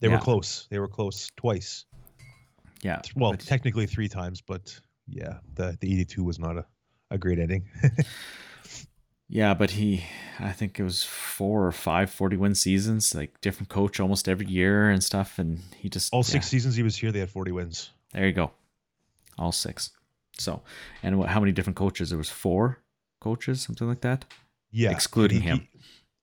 [0.00, 0.14] They Yeah.
[0.14, 0.66] were close.
[0.70, 1.84] They were close twice.
[2.82, 6.64] yeah, Well, but- technically three times, but yeah, the the 82 was not a,
[7.10, 7.64] a great ending.
[9.32, 10.02] Yeah, but he,
[10.40, 14.46] I think it was four or five 40 win seasons, like different coach almost every
[14.46, 15.38] year and stuff.
[15.38, 17.90] And he just, All yeah, six seasons he was here, they had 40 wins.
[18.12, 18.50] there you go.
[19.38, 19.90] All six.
[20.36, 20.62] So,
[21.04, 22.08] and what, how many different coaches?
[22.08, 22.78] There was four
[23.20, 24.24] coaches, something like that.
[24.72, 25.68] Yeah, Excluding he- him.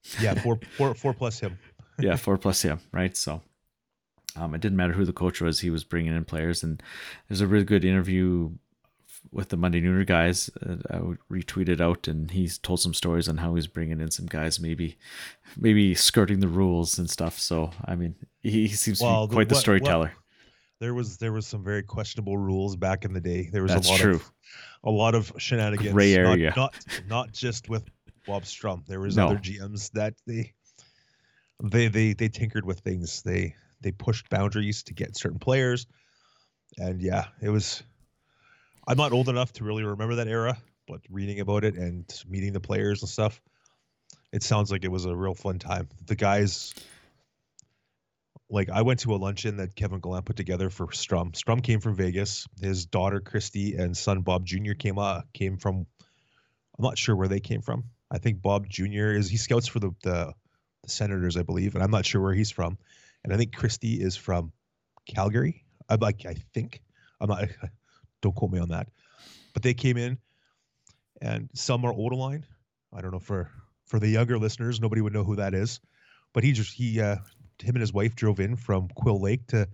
[0.02, 1.58] he- yeah, four, four, four plus him.
[2.00, 3.15] yeah, four plus him, right?
[3.15, 3.41] So,
[4.36, 6.62] um, it didn't matter who the coach was; he was bringing in players.
[6.63, 6.82] And
[7.28, 8.52] there's a really good interview
[9.32, 10.50] with the Monday Nooner guys.
[10.66, 14.00] Uh, I would retweet it out, and he's told some stories on how he's bringing
[14.02, 14.98] in some guys, maybe,
[15.58, 17.40] maybe skirting the rules and stuff.
[17.40, 20.12] So I mean, he, he seems Well, to be quite the what- what- storyteller.
[20.80, 23.50] There was there was some very questionable rules back in the day.
[23.52, 24.16] There was That's a lot true.
[24.16, 24.32] of
[24.84, 25.92] a lot of shenanigans.
[25.92, 26.54] Gray not- area.
[26.56, 26.76] Not,
[27.08, 27.84] not just with
[28.28, 28.86] Bob Strumm.
[28.86, 29.26] There was No.
[29.26, 30.54] other GMs that they
[31.63, 33.24] they they they tinkered with things.
[33.24, 35.88] They they pushed boundaries to get certain players.
[36.78, 37.82] And yeah, it was
[38.88, 42.54] I'm not old enough to really remember that era, but reading about it and meeting
[42.54, 43.41] the players and stuff,
[44.32, 45.89] it sounds like it was a real fun time.
[46.06, 46.73] The guys
[48.50, 51.34] like I went to a luncheon that Kevin Gallant put together for Strumm.
[51.34, 52.47] Strumm came from Vegas.
[52.62, 54.73] His daughter Christy and son Bob Jr.
[54.73, 55.86] came uh came from
[56.78, 57.86] I'm not sure where they came from.
[58.10, 59.12] I think Bob Jr.
[59.12, 60.34] is he scouts for the the,
[60.84, 62.78] the Senators, I believe, and I'm not sure where he's from.
[63.23, 64.54] And I think Christy is from
[65.06, 65.65] Calgary.
[65.89, 66.82] I like I think.
[67.19, 67.50] I'm not
[68.21, 68.89] don't quote me on that.
[69.53, 70.17] But they came in
[71.21, 72.45] and some are old Odeline.
[72.93, 73.49] I don't know for
[73.86, 75.80] for the younger listeners, nobody would know who that is.
[76.34, 77.17] But he just he uh
[77.60, 79.67] him and his wife drove in from Quill Lake to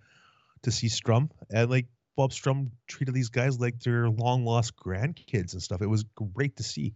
[0.63, 5.53] to see Strumm, and like Bob Strumm treated these guys like their long lost grandkids
[5.53, 5.81] and stuff.
[5.81, 6.03] It was
[6.33, 6.93] great to see.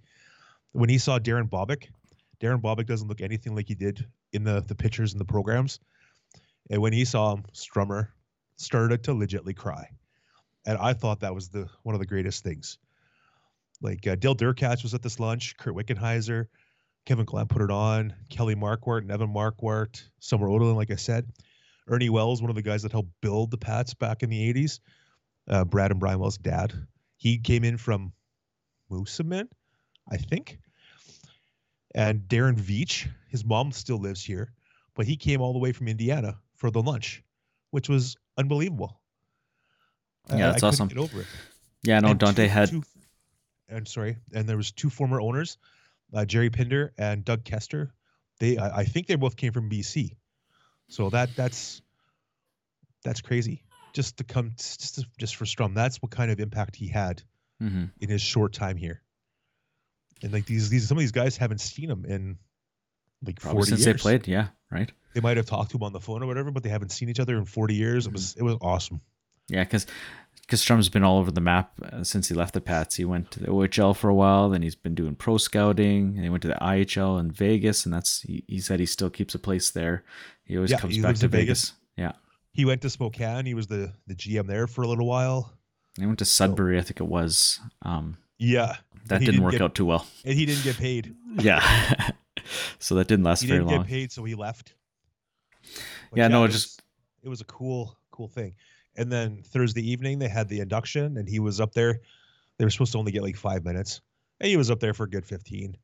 [0.71, 1.87] When he saw Darren Bobick,
[2.39, 5.79] Darren Bobick doesn't look anything like he did in the the pictures and the programs.
[6.69, 8.09] And when he saw him, Strummer
[8.57, 9.89] started to legitly cry,
[10.67, 12.77] and I thought that was the one of the greatest things.
[13.81, 16.47] Like uh, Dale Derkatch was at this lunch, Kurt Wickenheiser,
[17.05, 18.13] Kevin Glenn put it on.
[18.29, 21.25] Kelly Markwart, Nevin Markwart, Summer Odin, like I said.
[21.87, 24.81] Ernie Wells, one of the guys that helped build the Pats back in the 80s.
[25.47, 26.73] Uh, Brad and Brian Wells' dad.
[27.15, 28.11] He came in from
[28.91, 29.47] Moosomin,
[30.11, 30.59] I think.
[31.95, 34.51] And Darren Veitch, his mom still lives here,
[34.93, 37.23] but he came all the way from Indiana for the lunch,
[37.71, 38.99] which was unbelievable.
[40.29, 40.87] I- Yeah, I that's couldn't awesome.
[40.89, 41.27] Get over it.
[41.83, 42.83] Yeah, no, And Dante two- had two-
[43.69, 45.57] I'm sorry, and there was two former owners,
[46.13, 47.93] uh, Jerry Pinder and Doug Kester.
[48.39, 50.15] They, I, I think they both came from BC,
[50.87, 51.81] so that that's
[53.03, 53.63] that's crazy.
[53.93, 57.23] Just to come, just to, just for Strumm, that's what kind of impact he had
[57.61, 57.89] mhm.
[57.99, 59.01] in his short time here.
[60.23, 62.37] And like these, these some of these guys haven't seen him in
[63.25, 63.95] like probably forty since years.
[63.95, 64.27] they played.
[64.27, 64.91] Yeah, right.
[65.13, 67.09] They might have talked to him on the phone or whatever, but they haven't seen
[67.09, 68.05] each other in forty years.
[68.07, 69.01] It was it was awesome.
[69.49, 69.85] Yeah, because
[70.61, 72.95] Strumm's been all over the map uh, since he left the Pats.
[72.95, 76.23] He went to the OHL for a while, then he's been doing pro scouting, and
[76.23, 79.33] he went to the IHL in Vegas, and that's he, he said he still keeps
[79.35, 80.03] a place there.
[80.45, 81.69] He always Yeah, comes back to Vegas.
[81.69, 81.73] Vegas.
[81.97, 82.11] Yeah,
[82.53, 83.45] He went to Spokane.
[83.45, 85.53] He was the the GM there for a little while.
[85.97, 87.59] he went to Sudbury, I think it was.
[87.83, 88.75] Um, Yeah,
[89.07, 90.05] that he didn't work get, out too well.
[90.25, 91.13] and he didn't get paid.
[91.39, 91.61] Yeah,
[92.79, 93.67] so that didn't last very long.
[93.69, 93.85] he very didn't long.
[93.85, 94.73] get paid, so he left.
[96.11, 96.81] But Yeah, no, it was- just-
[97.23, 98.55] it was a cool, cool thing.
[98.97, 102.01] And then Thursday evening they had the induction, and he was up there.
[102.57, 104.01] They were supposed to only get like five minutes,
[104.39, 105.77] and he was up there for a good fifteen.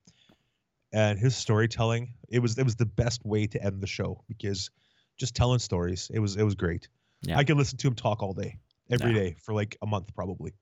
[0.91, 4.69] And his storytelling, it was it was the best way to end the show because
[5.17, 6.87] just telling stories, it was it was great.
[7.21, 7.37] Yeah.
[7.37, 8.57] I could listen to him talk all day,
[8.89, 9.33] every day Yeah.
[9.41, 10.53] for like a month probably,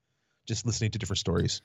[0.46, 1.60] just listening to different stories.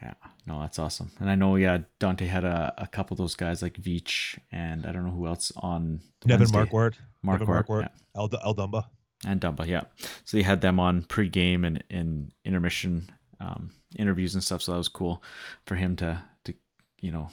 [0.00, 0.14] Yeah,
[0.46, 1.10] no, that's awesome.
[1.18, 4.86] And I know, yeah, Dante had a, a couple of those guys like Veitch and
[4.86, 6.58] I don't know who else on Nevin Wednesday.
[6.58, 7.88] Markwart, Nevin Markwart, Markwart, yeah.
[8.20, 8.84] El, El Dumba.
[9.26, 9.82] And Dumba, yeah.
[10.24, 14.62] So they had them on pre-game and in intermission um, interviews and stuff.
[14.62, 15.22] So that was cool
[15.66, 16.54] for him to to
[17.00, 17.30] you know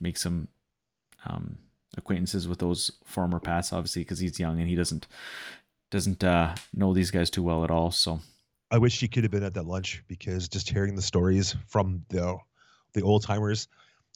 [0.00, 0.48] make some
[1.26, 1.58] um,
[1.96, 5.06] acquaintances with those former Pats, obviously because he's young and he doesn't
[5.90, 7.90] doesn't uh, know these guys too well at all.
[7.90, 8.20] So
[8.70, 12.04] I wish he could have been at that lunch because just hearing the stories from
[12.08, 12.36] the
[12.92, 13.68] the old timers,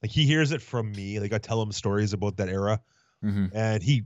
[0.02, 1.20] like he hears it from me.
[1.20, 2.80] Like I tell him stories about that era,
[3.24, 3.50] mhm.
[3.54, 4.04] and he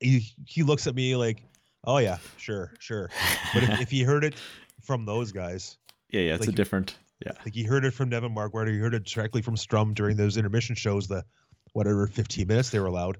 [0.00, 1.42] he he looks at me like,
[1.84, 3.10] "Oh yeah, sure, sure."
[3.54, 4.34] But if, if he heard it
[4.82, 5.76] from those guys,
[6.10, 6.96] yeah, yeah, it's a different.
[7.24, 9.94] Yeah, like he heard it from Nevin Markwart, or he heard it directly from Strumm
[9.94, 11.24] during those intermission shows, the
[11.72, 13.18] whatever 15 minutes they were allowed.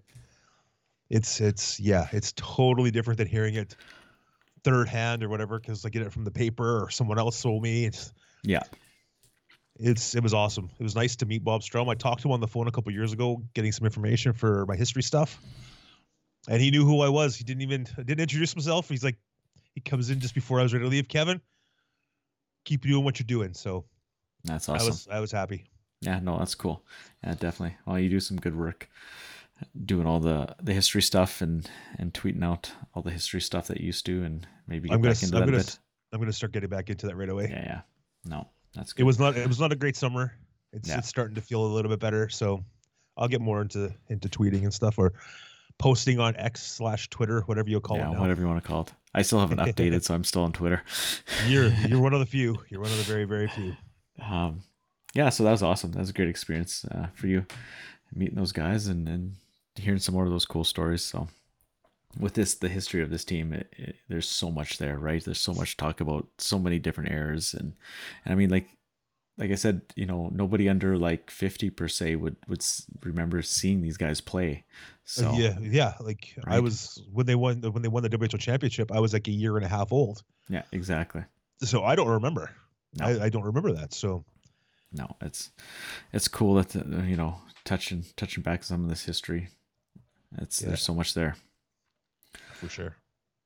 [1.10, 3.76] It's it's yeah, it's totally different than hearing it
[4.64, 7.62] third hand or whatever because I get it from the paper or someone else told
[7.62, 7.84] me.
[7.84, 8.62] It's yeah,
[9.76, 10.70] it's it was awesome.
[10.78, 11.88] It was nice to meet Bob Strumm.
[11.90, 14.64] I talked to him on the phone a couple years ago, getting some information for
[14.66, 15.40] my history stuff,
[16.48, 17.36] and he knew who I was.
[17.36, 18.88] He didn't even didn't introduce himself.
[18.88, 19.16] He's like,
[19.74, 21.08] he comes in just before I was ready to leave.
[21.08, 21.40] Kevin,
[22.64, 23.54] keep doing what you're doing.
[23.54, 23.84] So
[24.44, 24.86] that's I awesome.
[24.88, 25.64] was I was happy.
[26.00, 26.82] Yeah, no, that's cool.
[27.22, 27.76] Yeah, definitely.
[27.86, 28.88] Well, you do some good work
[29.84, 33.78] doing all the the history stuff and and tweeting out all the history stuff that
[33.80, 35.78] you used to and maybe get I'm gonna back into I'm that gonna bit.
[36.12, 37.48] I'm gonna start getting back into that right away.
[37.50, 37.80] Yeah, yeah.
[38.24, 39.02] No, that's good.
[39.02, 40.32] It was not it was not a great summer.
[40.72, 40.98] It's Yeah.
[40.98, 42.28] it's starting to feel a little bit better.
[42.28, 42.64] So
[43.16, 45.12] I'll get more into into tweeting and stuff or
[45.82, 48.20] posting on X slash Twitter, whatever you call yeah, it now.
[48.20, 48.92] whatever you want to call it.
[49.14, 50.82] I still haven't updated, so I'm still on Twitter.
[51.48, 52.56] You're you're one of the few.
[52.68, 53.74] You're one of the very very few.
[54.24, 54.62] Um,
[55.14, 55.92] yeah, so that was awesome.
[55.92, 57.44] That was a great experience uh, for you,
[58.14, 59.34] meeting those guys and, and
[59.74, 61.02] hearing some more of those cool stories.
[61.02, 61.28] So,
[62.18, 65.22] with this, the history of this team, it, it, there's so much there, right?
[65.22, 67.74] There's so much talk about, so many different eras, and,
[68.24, 68.68] and I mean, like,
[69.38, 72.64] like I said, you know, nobody under like 50 per se would would
[73.02, 74.64] remember seeing these guys play.
[75.04, 75.94] So yeah, yeah.
[76.00, 78.92] Like I was when they won when they won the WHL championship.
[78.92, 81.24] I was like a year and a half old, yeah, exactly.
[81.62, 82.50] so I don't remember.
[82.94, 83.06] No.
[83.06, 83.92] I, I don't remember that.
[83.94, 84.24] So
[84.92, 85.50] no, it's
[86.12, 89.48] it's cool that uh, you know touching touching back some of this history.
[90.38, 90.68] It's Yeah.
[90.68, 91.36] there's so much there.
[92.54, 92.96] for sure.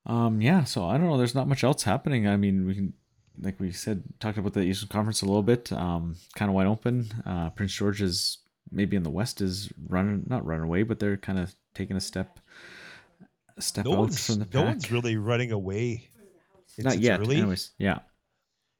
[0.05, 1.17] Um, yeah, so I don't know.
[1.17, 2.27] There's not much else happening.
[2.27, 2.93] I mean, we can,
[3.41, 5.69] like we said, talked about the Eastern Conference a little bit.
[5.73, 7.11] Um, kind of wide open.
[7.25, 8.37] Uh, Prince George is
[8.71, 12.01] maybe in the West is running, not running away, but they're kind of taking a
[12.01, 12.39] step,
[13.57, 14.53] a step No out from the pack.
[14.53, 16.09] no one's really running away.
[16.77, 17.19] It's, not it's yet.
[17.19, 17.37] Early.
[17.37, 17.99] Anyways, yeah.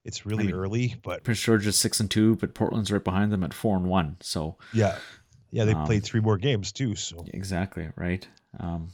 [0.05, 3.31] It's really mean- early, but Prince George is six and two, but Portland's right behind
[3.31, 4.17] them at four and one.
[4.21, 4.97] So yeah,
[5.51, 5.65] yeah.
[5.65, 6.95] They Um, played three more games too.
[6.95, 8.25] So Exactly right.
[8.59, 8.89] Um,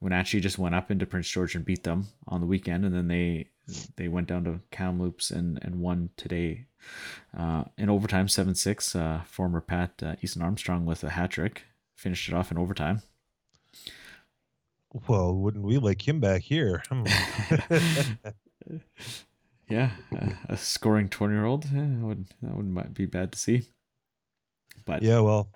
[0.00, 3.08] Wenatchee just went up into Prince George and beat them on the weekend, and then
[3.08, 3.48] they
[3.96, 6.66] they went down to Kamloops and and won today
[7.36, 8.94] uh, in overtime, seven six.
[8.94, 11.64] Uh, former Pat uh, Easton Armstrong with a hat trick
[11.96, 13.02] finished it off in overtime.
[15.08, 16.82] well, wouldn't we like him back here?
[16.90, 17.04] Hmm.
[19.68, 21.66] Yeah, uh, a scoring twenty year old.
[21.66, 23.64] Yeah, that would that wouldn't might be bad to see.
[24.86, 25.50] But yeah, well,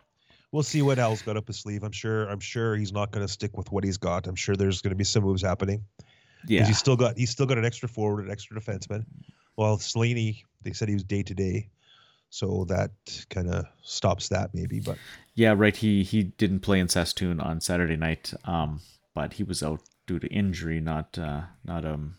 [0.53, 1.83] we'll see what Al's got up his sleeve.
[1.83, 2.29] I'm sure.
[2.29, 4.27] I'm sure he's not going to stick with what he's got.
[4.27, 5.85] I'm sure there's going to be some moves happening.
[6.47, 9.05] yeah, he's still got he's still got an extra forward, an extra defenseman.
[9.57, 11.69] Well, Slaney, they said he was day to day,
[12.31, 12.91] so that
[13.31, 14.81] kind of stops that maybe.
[14.81, 14.99] But
[15.35, 15.77] Yeah, right.
[15.77, 18.81] He he didn't play in Saskatoon on Saturday night, um,
[19.15, 22.17] but he was out due to injury, not uh, not um,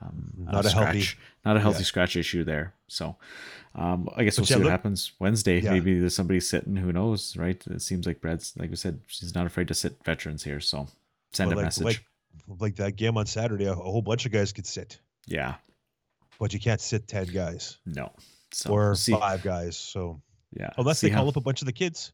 [0.00, 1.84] um Not a healthy- scratch, not a healthy yeah.
[1.84, 2.74] scratch issue there.
[2.88, 3.16] So,
[3.74, 5.60] um, I guess But we'll yeah, see what look- happens Wednesday.
[5.60, 5.72] Yeah.
[5.72, 6.76] Maybe there's somebody sitting.
[6.76, 7.62] Who knows, right?
[7.66, 10.60] It seems like Brad's like we said, she's not afraid to sit veterans here.
[10.60, 10.86] So
[11.32, 11.84] send but a like, message.
[11.84, 12.04] like
[12.60, 15.56] like that game on Saturday, a, a whole bunch of guys could sit, yeah,
[16.38, 18.12] but you can't sit ten guys no.
[18.52, 19.76] So or we'll five guys.
[19.76, 20.22] So
[20.56, 22.12] Yeah, unless see they call how- up a bunch of the kids.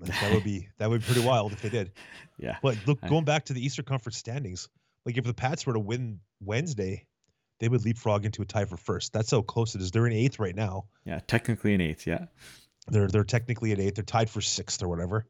[0.00, 1.92] Like, that would be that would be pretty wild if they did.
[2.36, 4.68] Yeah, But look, going back to the Eastern Conference standings,
[5.06, 7.06] like if the Pats were to win Wednesday,
[7.60, 9.12] they would leapfrog into a tie for first.
[9.12, 9.90] That's how close it is.
[9.90, 10.86] They're in eighth right now.
[11.04, 11.20] yeah.
[11.26, 12.06] Technically an eighth.
[12.06, 12.26] Yeah,
[12.88, 13.94] They're they're technically at eighth.
[13.96, 15.26] They're tied for sixth or whatever.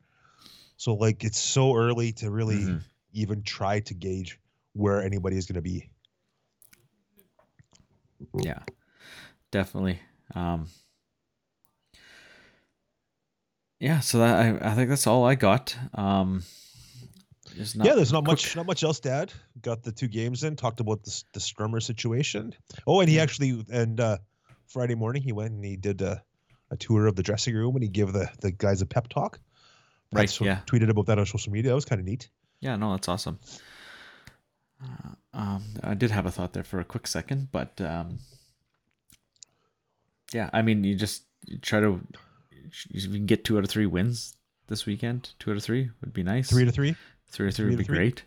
[0.77, 2.81] So like it's so early to really Mhm.
[3.13, 4.39] even try to gauge
[4.73, 5.91] where anybody is going to be.
[8.43, 8.61] yeah
[9.51, 10.01] definitely
[10.35, 10.67] um
[13.79, 16.43] yeah so that i, I think that's all i got um
[17.57, 19.33] there's yeah, there's not quick- much not much else to add.
[19.62, 20.57] Got the two games in.
[20.57, 22.55] Talked about the the Strummer situation.
[22.87, 24.19] Oh, and he actually and uh,
[24.67, 26.23] Friday morning he went and he did a,
[26.71, 29.38] a tour of the dressing room and he gave the the guys a pep talk.
[30.12, 30.61] Right, That's yeah.
[30.67, 31.71] Tweeted about that on social media.
[31.71, 32.29] That was kind of neat.
[32.61, 33.38] yeah no that's awesome
[34.83, 38.19] uh, um i did have a thought there for a quick second but um
[40.33, 42.01] yeah i mean you just you try to
[42.90, 44.37] you can get two out of three wins
[44.69, 46.97] this weekend two out of three would be nice Three to three.
[47.29, 47.97] Three or three would be three.
[47.97, 48.23] great.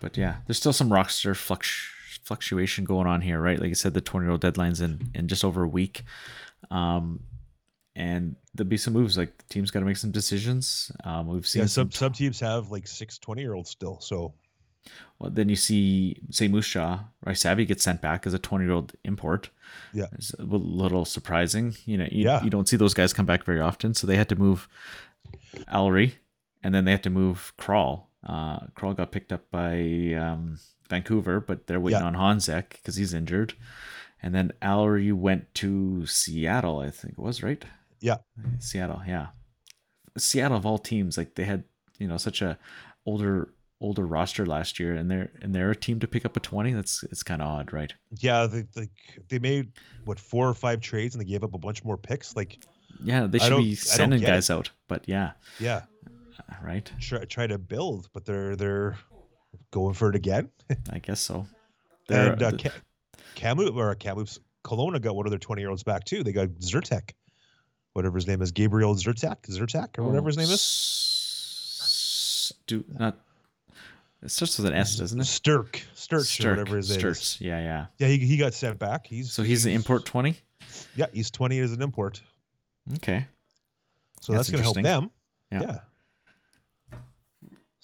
[0.00, 1.88] But yeah, there's still some roster flux
[2.22, 3.58] fluctuation going on here, right?
[3.58, 6.02] Like I said, the 20 year old deadline's in, in just over a week.
[6.70, 7.20] Um,
[7.96, 9.16] and there'll be some moves.
[9.18, 10.92] Like the team's got to make some decisions.
[11.04, 11.90] Um, we've seen Yeah, some.
[11.90, 13.98] some teams have like six 20 year olds still.
[14.00, 14.34] So
[15.18, 17.36] Well, then you see, say, Moose Jaw, right?
[17.36, 19.50] Savvy gets sent back as a 20 year old import.
[19.92, 20.06] Yeah.
[20.12, 21.74] It's a little surprising.
[21.86, 22.44] You know, you, Yeah.
[22.44, 23.94] you don't see those guys come back very often.
[23.94, 24.68] So they had to move
[25.72, 26.12] Allery
[26.62, 28.07] and then they had to move Crawl.
[28.26, 30.58] Uh, got picked up by um,
[30.90, 32.06] Vancouver, but they're waiting Yeah.
[32.06, 33.54] on Hanzek because he's injured.
[34.22, 37.64] And then Allery went to Seattle, I think it was, right?
[38.00, 38.16] yeah,
[38.58, 39.28] Seattle, yeah.
[40.16, 41.64] Seattle of all teams, like they had,
[41.98, 42.58] you know, such a
[43.06, 46.40] older older roster last year, and they're and they're a team to pick up a
[46.40, 46.72] twenty.
[46.72, 47.92] That's it's kind of odd, right?
[48.18, 48.46] yeah.
[48.46, 48.90] They like
[49.28, 49.70] they made
[50.04, 52.34] what four or five trades and they gave up a bunch more picks.
[52.34, 52.58] Like
[53.04, 54.32] Yeah, they should be sending get it.
[54.32, 55.82] guys out, but yeah, yeah,
[56.62, 56.90] right.
[57.00, 58.96] try try to build, but they're they're
[59.70, 60.50] going for it again.
[60.90, 61.46] I guess so.
[62.08, 62.78] They're- and uh, th- Ca-
[63.34, 66.22] Kamloops or Kamloops, Kelowna got one of their 20 year olds back too.
[66.22, 67.12] They got Zertek,
[67.92, 72.52] whatever his name is, Gabriel Zertek, Zertek or whatever his name is.
[72.66, 73.16] Do not.
[74.22, 75.26] It starts with an S, doesn't it?
[75.26, 77.40] Sturk, Sturch, or Sturk, whatever his name is.
[77.40, 77.86] Yeah, yeah.
[77.98, 79.06] Yeah, he, he got sent back.
[79.06, 80.36] He's So he's an import twenty.
[80.96, 82.20] Yeah, he's 20 as an import.
[82.96, 83.26] Okay.
[84.20, 85.10] So That's that's, going to help them.
[85.52, 85.60] Yeah.
[85.60, 85.78] Yeah.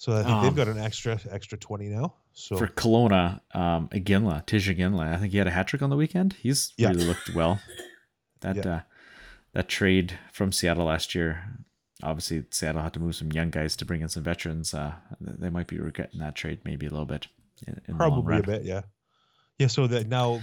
[0.05, 2.13] So I think Um, they've got an extra extra twenty now.
[2.33, 5.89] So For Kelowna, um, Iginla, Tij Iginla, I think he had a hat trick on
[5.89, 6.33] the weekend.
[6.33, 6.89] He's Yeah.
[6.89, 7.59] really looked well.
[8.41, 8.75] That Yeah.
[8.75, 8.81] uh,
[9.53, 11.57] that trade from Seattle last year,
[12.03, 14.75] obviously Seattle had to move some young guys to bring in some veterans.
[14.75, 17.27] Uh, they might be regretting that trade maybe a little bit.
[17.65, 18.81] In, in probably a bit, yeah.
[19.57, 20.41] Yeah, so that now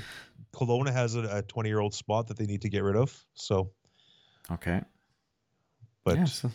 [0.53, 3.17] Kelowna has a twenty year old spot that they need to get rid of.
[3.35, 3.71] So,
[4.51, 4.83] Okay.
[6.03, 6.51] but yeah, yeah, so,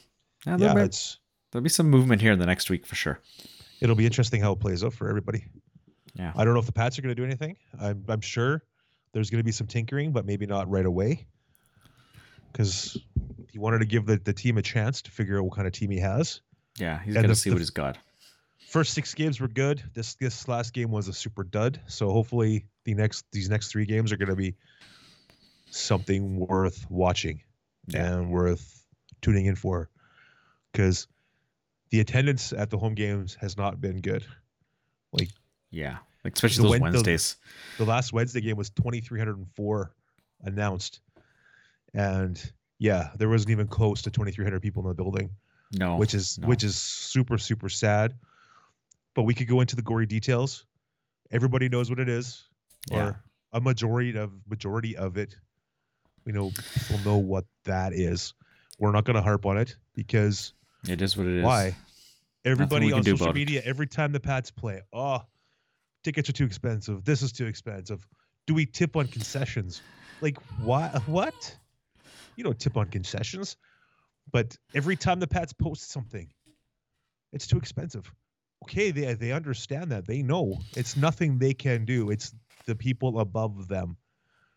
[0.46, 1.20] yeah, be, it's
[1.52, 3.20] there'll be some movement here in the next week for sure.
[3.82, 5.46] it'll be interesting how it plays out for everybody.
[6.16, 6.32] Yeah.
[6.36, 7.56] I don't know if the Pats are going to do anything.
[7.80, 8.64] I'm I'm sure
[9.14, 11.26] there's going to be some tinkering, but maybe not right away.
[12.52, 12.98] Because
[13.52, 15.74] he wanted to give the, the team a chance to figure out what kind of
[15.74, 16.42] team he has.
[16.80, 17.98] Yeah, he's got to see the- what he's got.
[18.68, 19.82] First six games were good.
[19.94, 21.80] This this last game was a super dud.
[21.88, 24.56] So hopefully the next these next three games are going to be
[25.70, 27.42] something worth watching
[27.88, 28.14] Yeah.
[28.14, 28.86] and worth
[29.22, 29.90] tuning in for.
[30.72, 31.08] Because
[31.90, 34.26] the attendance at the home games has not been good.
[35.12, 35.30] Like
[35.72, 37.38] Yeah, like especially those Wed- the- Wednesdays.
[37.78, 39.92] the last Wednesday game was 2,304
[40.44, 41.00] announced.
[41.94, 42.40] And
[42.80, 45.30] yeah, there wasn't even close to 2,300 people in the building,
[45.74, 46.48] no, which is no.
[46.48, 48.14] which is super super sad.
[49.16, 50.66] But we could go into the gory details.
[51.32, 52.44] Everybody knows what it is,
[52.92, 52.98] Yeah.
[53.08, 53.24] or
[53.54, 55.36] a majority of majority of it.
[56.26, 58.34] We know people know what that is.
[58.80, 60.54] We're not going to harp on it because
[60.90, 61.44] it is what it is.
[61.44, 61.76] why?
[62.46, 63.36] Everybody on social it.
[63.36, 65.22] media, every time the Pats play, oh,
[66.04, 67.04] tickets are too expensive.
[67.04, 68.08] This is too expensive.
[68.46, 69.82] Do we tip on concessions?
[70.22, 70.88] Like, why?
[71.06, 71.56] What?
[72.38, 73.58] You don't tip on concessions.
[74.32, 76.30] But every time the Pats post something,
[77.34, 78.12] it's too expensive.
[78.64, 80.08] Okay, they they understand that.
[80.08, 82.10] They know it's nothing they can do.
[82.10, 82.34] It's
[82.66, 83.98] the people above them.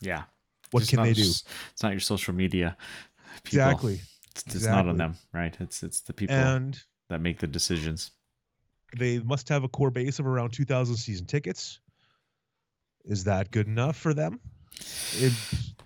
[0.01, 0.25] Yeah.
[0.71, 1.23] What It's can not they do?
[1.23, 2.77] It's not your social media.
[3.45, 3.61] People.
[3.61, 4.01] Exactly.
[4.37, 5.57] It's, it's not on them, right?
[5.61, 8.13] It's it's the people And that make the decisions.
[8.97, 11.81] they must have a core base of around 2,000 season tickets.
[13.05, 14.41] Is that good enough for them?
[15.19, 15.33] It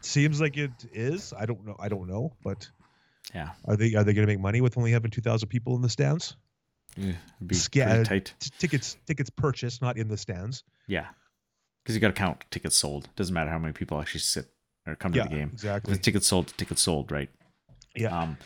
[0.01, 1.33] seems like it is.
[1.33, 1.77] I don't know.
[1.79, 2.69] I don't know, but
[3.35, 3.51] Yeah.
[3.65, 5.89] are they are they going to make money with only having 2,000 people in the
[5.89, 6.37] stands?
[6.97, 7.15] Yeah,
[7.45, 8.35] be Sca- uh, tight.
[8.39, 10.63] T- tickets tickets purchased, not in the stands.
[10.87, 11.07] Yeah,
[11.83, 13.09] because you got to count tickets sold.
[13.17, 14.47] Doesn't matter how many people actually sit
[14.87, 15.51] or come to Yeah, the game.
[15.53, 15.97] exactly.
[15.99, 17.31] Tickets sold, tickets sold, right?
[17.95, 18.17] Yeah.
[18.19, 18.37] Um,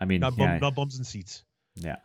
[0.00, 1.42] I mean, Not bum, yeah, not bums and seats.
[1.74, 1.96] yeah.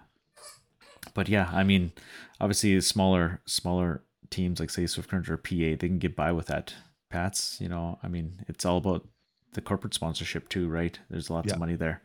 [1.14, 1.92] But yeah, I mean,
[2.40, 6.48] obviously smaller smaller teams like say Swift Current or PA, they can get by with
[6.48, 6.74] that.
[7.10, 9.08] Pats, you know, I mean, it's all about
[9.54, 11.00] the corporate sponsorship too, right?
[11.10, 11.54] There's lots Yeah.
[11.54, 12.02] of money there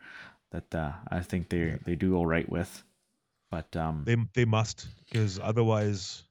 [0.52, 2.82] that uh, I think they they do all right with.
[3.50, 6.22] But um, They they must because otherwise,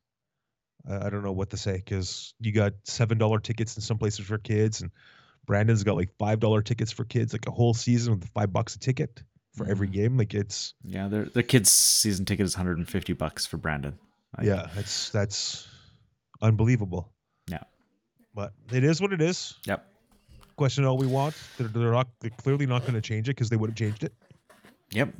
[0.90, 1.74] I I don't know what to say.
[1.78, 4.90] Because you got seven dollar tickets in some places for kids, and
[5.46, 8.76] Brandon's got like five dollar tickets for kids, like a whole season with five bucks
[8.76, 9.22] a ticket
[9.56, 9.94] for every Mhm.
[9.94, 10.18] game.
[10.18, 13.98] Like it's yeah, their their kids season ticket is 150 bucks for Brandon.
[14.38, 15.68] Like, yeah, that's that's
[16.42, 17.12] unbelievable.
[17.48, 17.64] Yeah.
[18.34, 19.56] But it is what it is.
[19.66, 19.86] Yep.
[20.56, 21.36] Question all we want.
[21.58, 22.08] They're, they're not.
[22.20, 24.14] They're clearly not going to change it because they would have changed it.
[24.92, 25.14] Yep,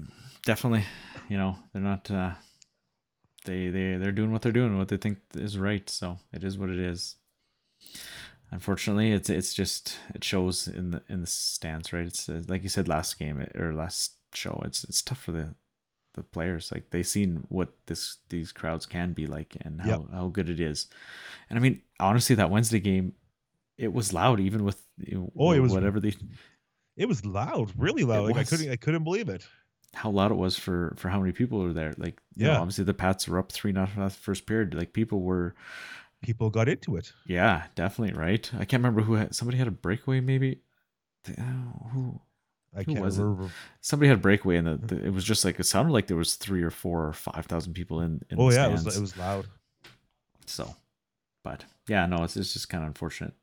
[0.46, 0.86] definitely.
[1.30, 2.10] You know, they're not.
[2.12, 2.32] Uh,
[3.46, 5.90] they they they're doing what they're doing, what they think is right.
[5.90, 7.16] So it is what it is.
[8.52, 12.06] Unfortunately, it's it's just it shows in the in the stance, right?
[12.06, 14.62] It's uh, like you said last game or last show.
[14.66, 15.56] It's it's tough for the
[16.16, 16.70] the players.
[16.72, 20.02] Like they've seen what this these crowds can be like and how Yep.
[20.14, 20.88] how good it is.
[21.50, 23.14] And I mean, honestly, that Wednesday game,
[23.78, 26.14] it was loud, even with you know, Oh, it was- whatever they
[26.98, 28.26] It was loud, really loud.
[28.28, 28.70] Like I couldn't.
[28.70, 29.48] I couldn't believe it.
[29.94, 31.94] how loud it was for for how many people were there.
[31.98, 32.60] Like, you know, Yeah.
[32.60, 34.74] obviously the Pats were up three nothing the first period.
[34.74, 35.56] Like people were,
[36.22, 37.12] People got into it.
[37.26, 38.50] yeah, definitely right.
[38.54, 40.62] I can't remember who had somebody had a breakaway maybe.
[41.94, 42.20] Who
[42.76, 43.24] I Who can't was it?
[43.24, 43.52] remember.
[43.82, 46.18] somebody had a breakaway and the, the, it was just like it sounded like there
[46.18, 48.22] was three or four or five thousand people in.
[48.30, 48.98] in Oh the yeah, it was.
[48.98, 49.46] It was loud.
[50.46, 50.76] So,
[51.44, 53.36] but yeah, no, it's, it's just kind of unfortunate.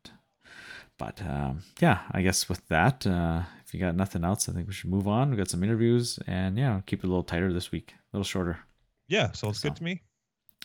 [0.99, 4.66] But um, yeah, I guess with that, uh, if you got nothing else, I think
[4.66, 5.31] we should move on.
[5.31, 8.24] We got some interviews, and yeah, keep it a little tighter this week, a little
[8.24, 8.59] shorter.
[9.07, 9.68] Yeah, sounds So.
[9.68, 10.03] good to me.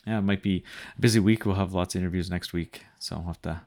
[0.05, 0.63] Yeah, it might be
[0.97, 1.45] a busy week.
[1.45, 3.61] We'll have lots of interviews next week, so I'll have to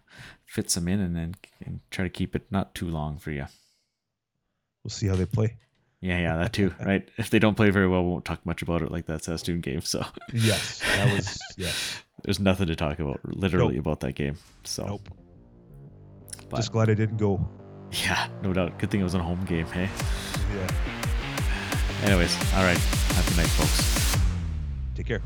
[0.45, 1.35] fit some in and then
[1.65, 3.47] and try to keep it not too long for you.
[4.85, 5.57] We'll see how they play.
[6.01, 7.09] Yeah, yeah, that too, right?
[7.19, 9.33] If they don't play very well, we won't talk much about it like that's a
[9.33, 9.81] Saskatoon game.
[9.81, 12.03] So Yes, that was yes.
[12.23, 13.87] there's nothing to talk about, literally Nope.
[13.87, 14.37] about that game.
[14.65, 15.09] So, Nope.
[16.51, 17.49] but Just glad I didn't go.
[18.05, 18.79] yeah, no doubt.
[18.79, 19.67] Good thing it was a home game.
[19.67, 19.89] Hey,
[20.55, 20.71] Yeah.
[22.05, 22.79] anyways, all right.
[22.79, 24.17] Have a good night, folks.
[24.95, 25.23] Take care.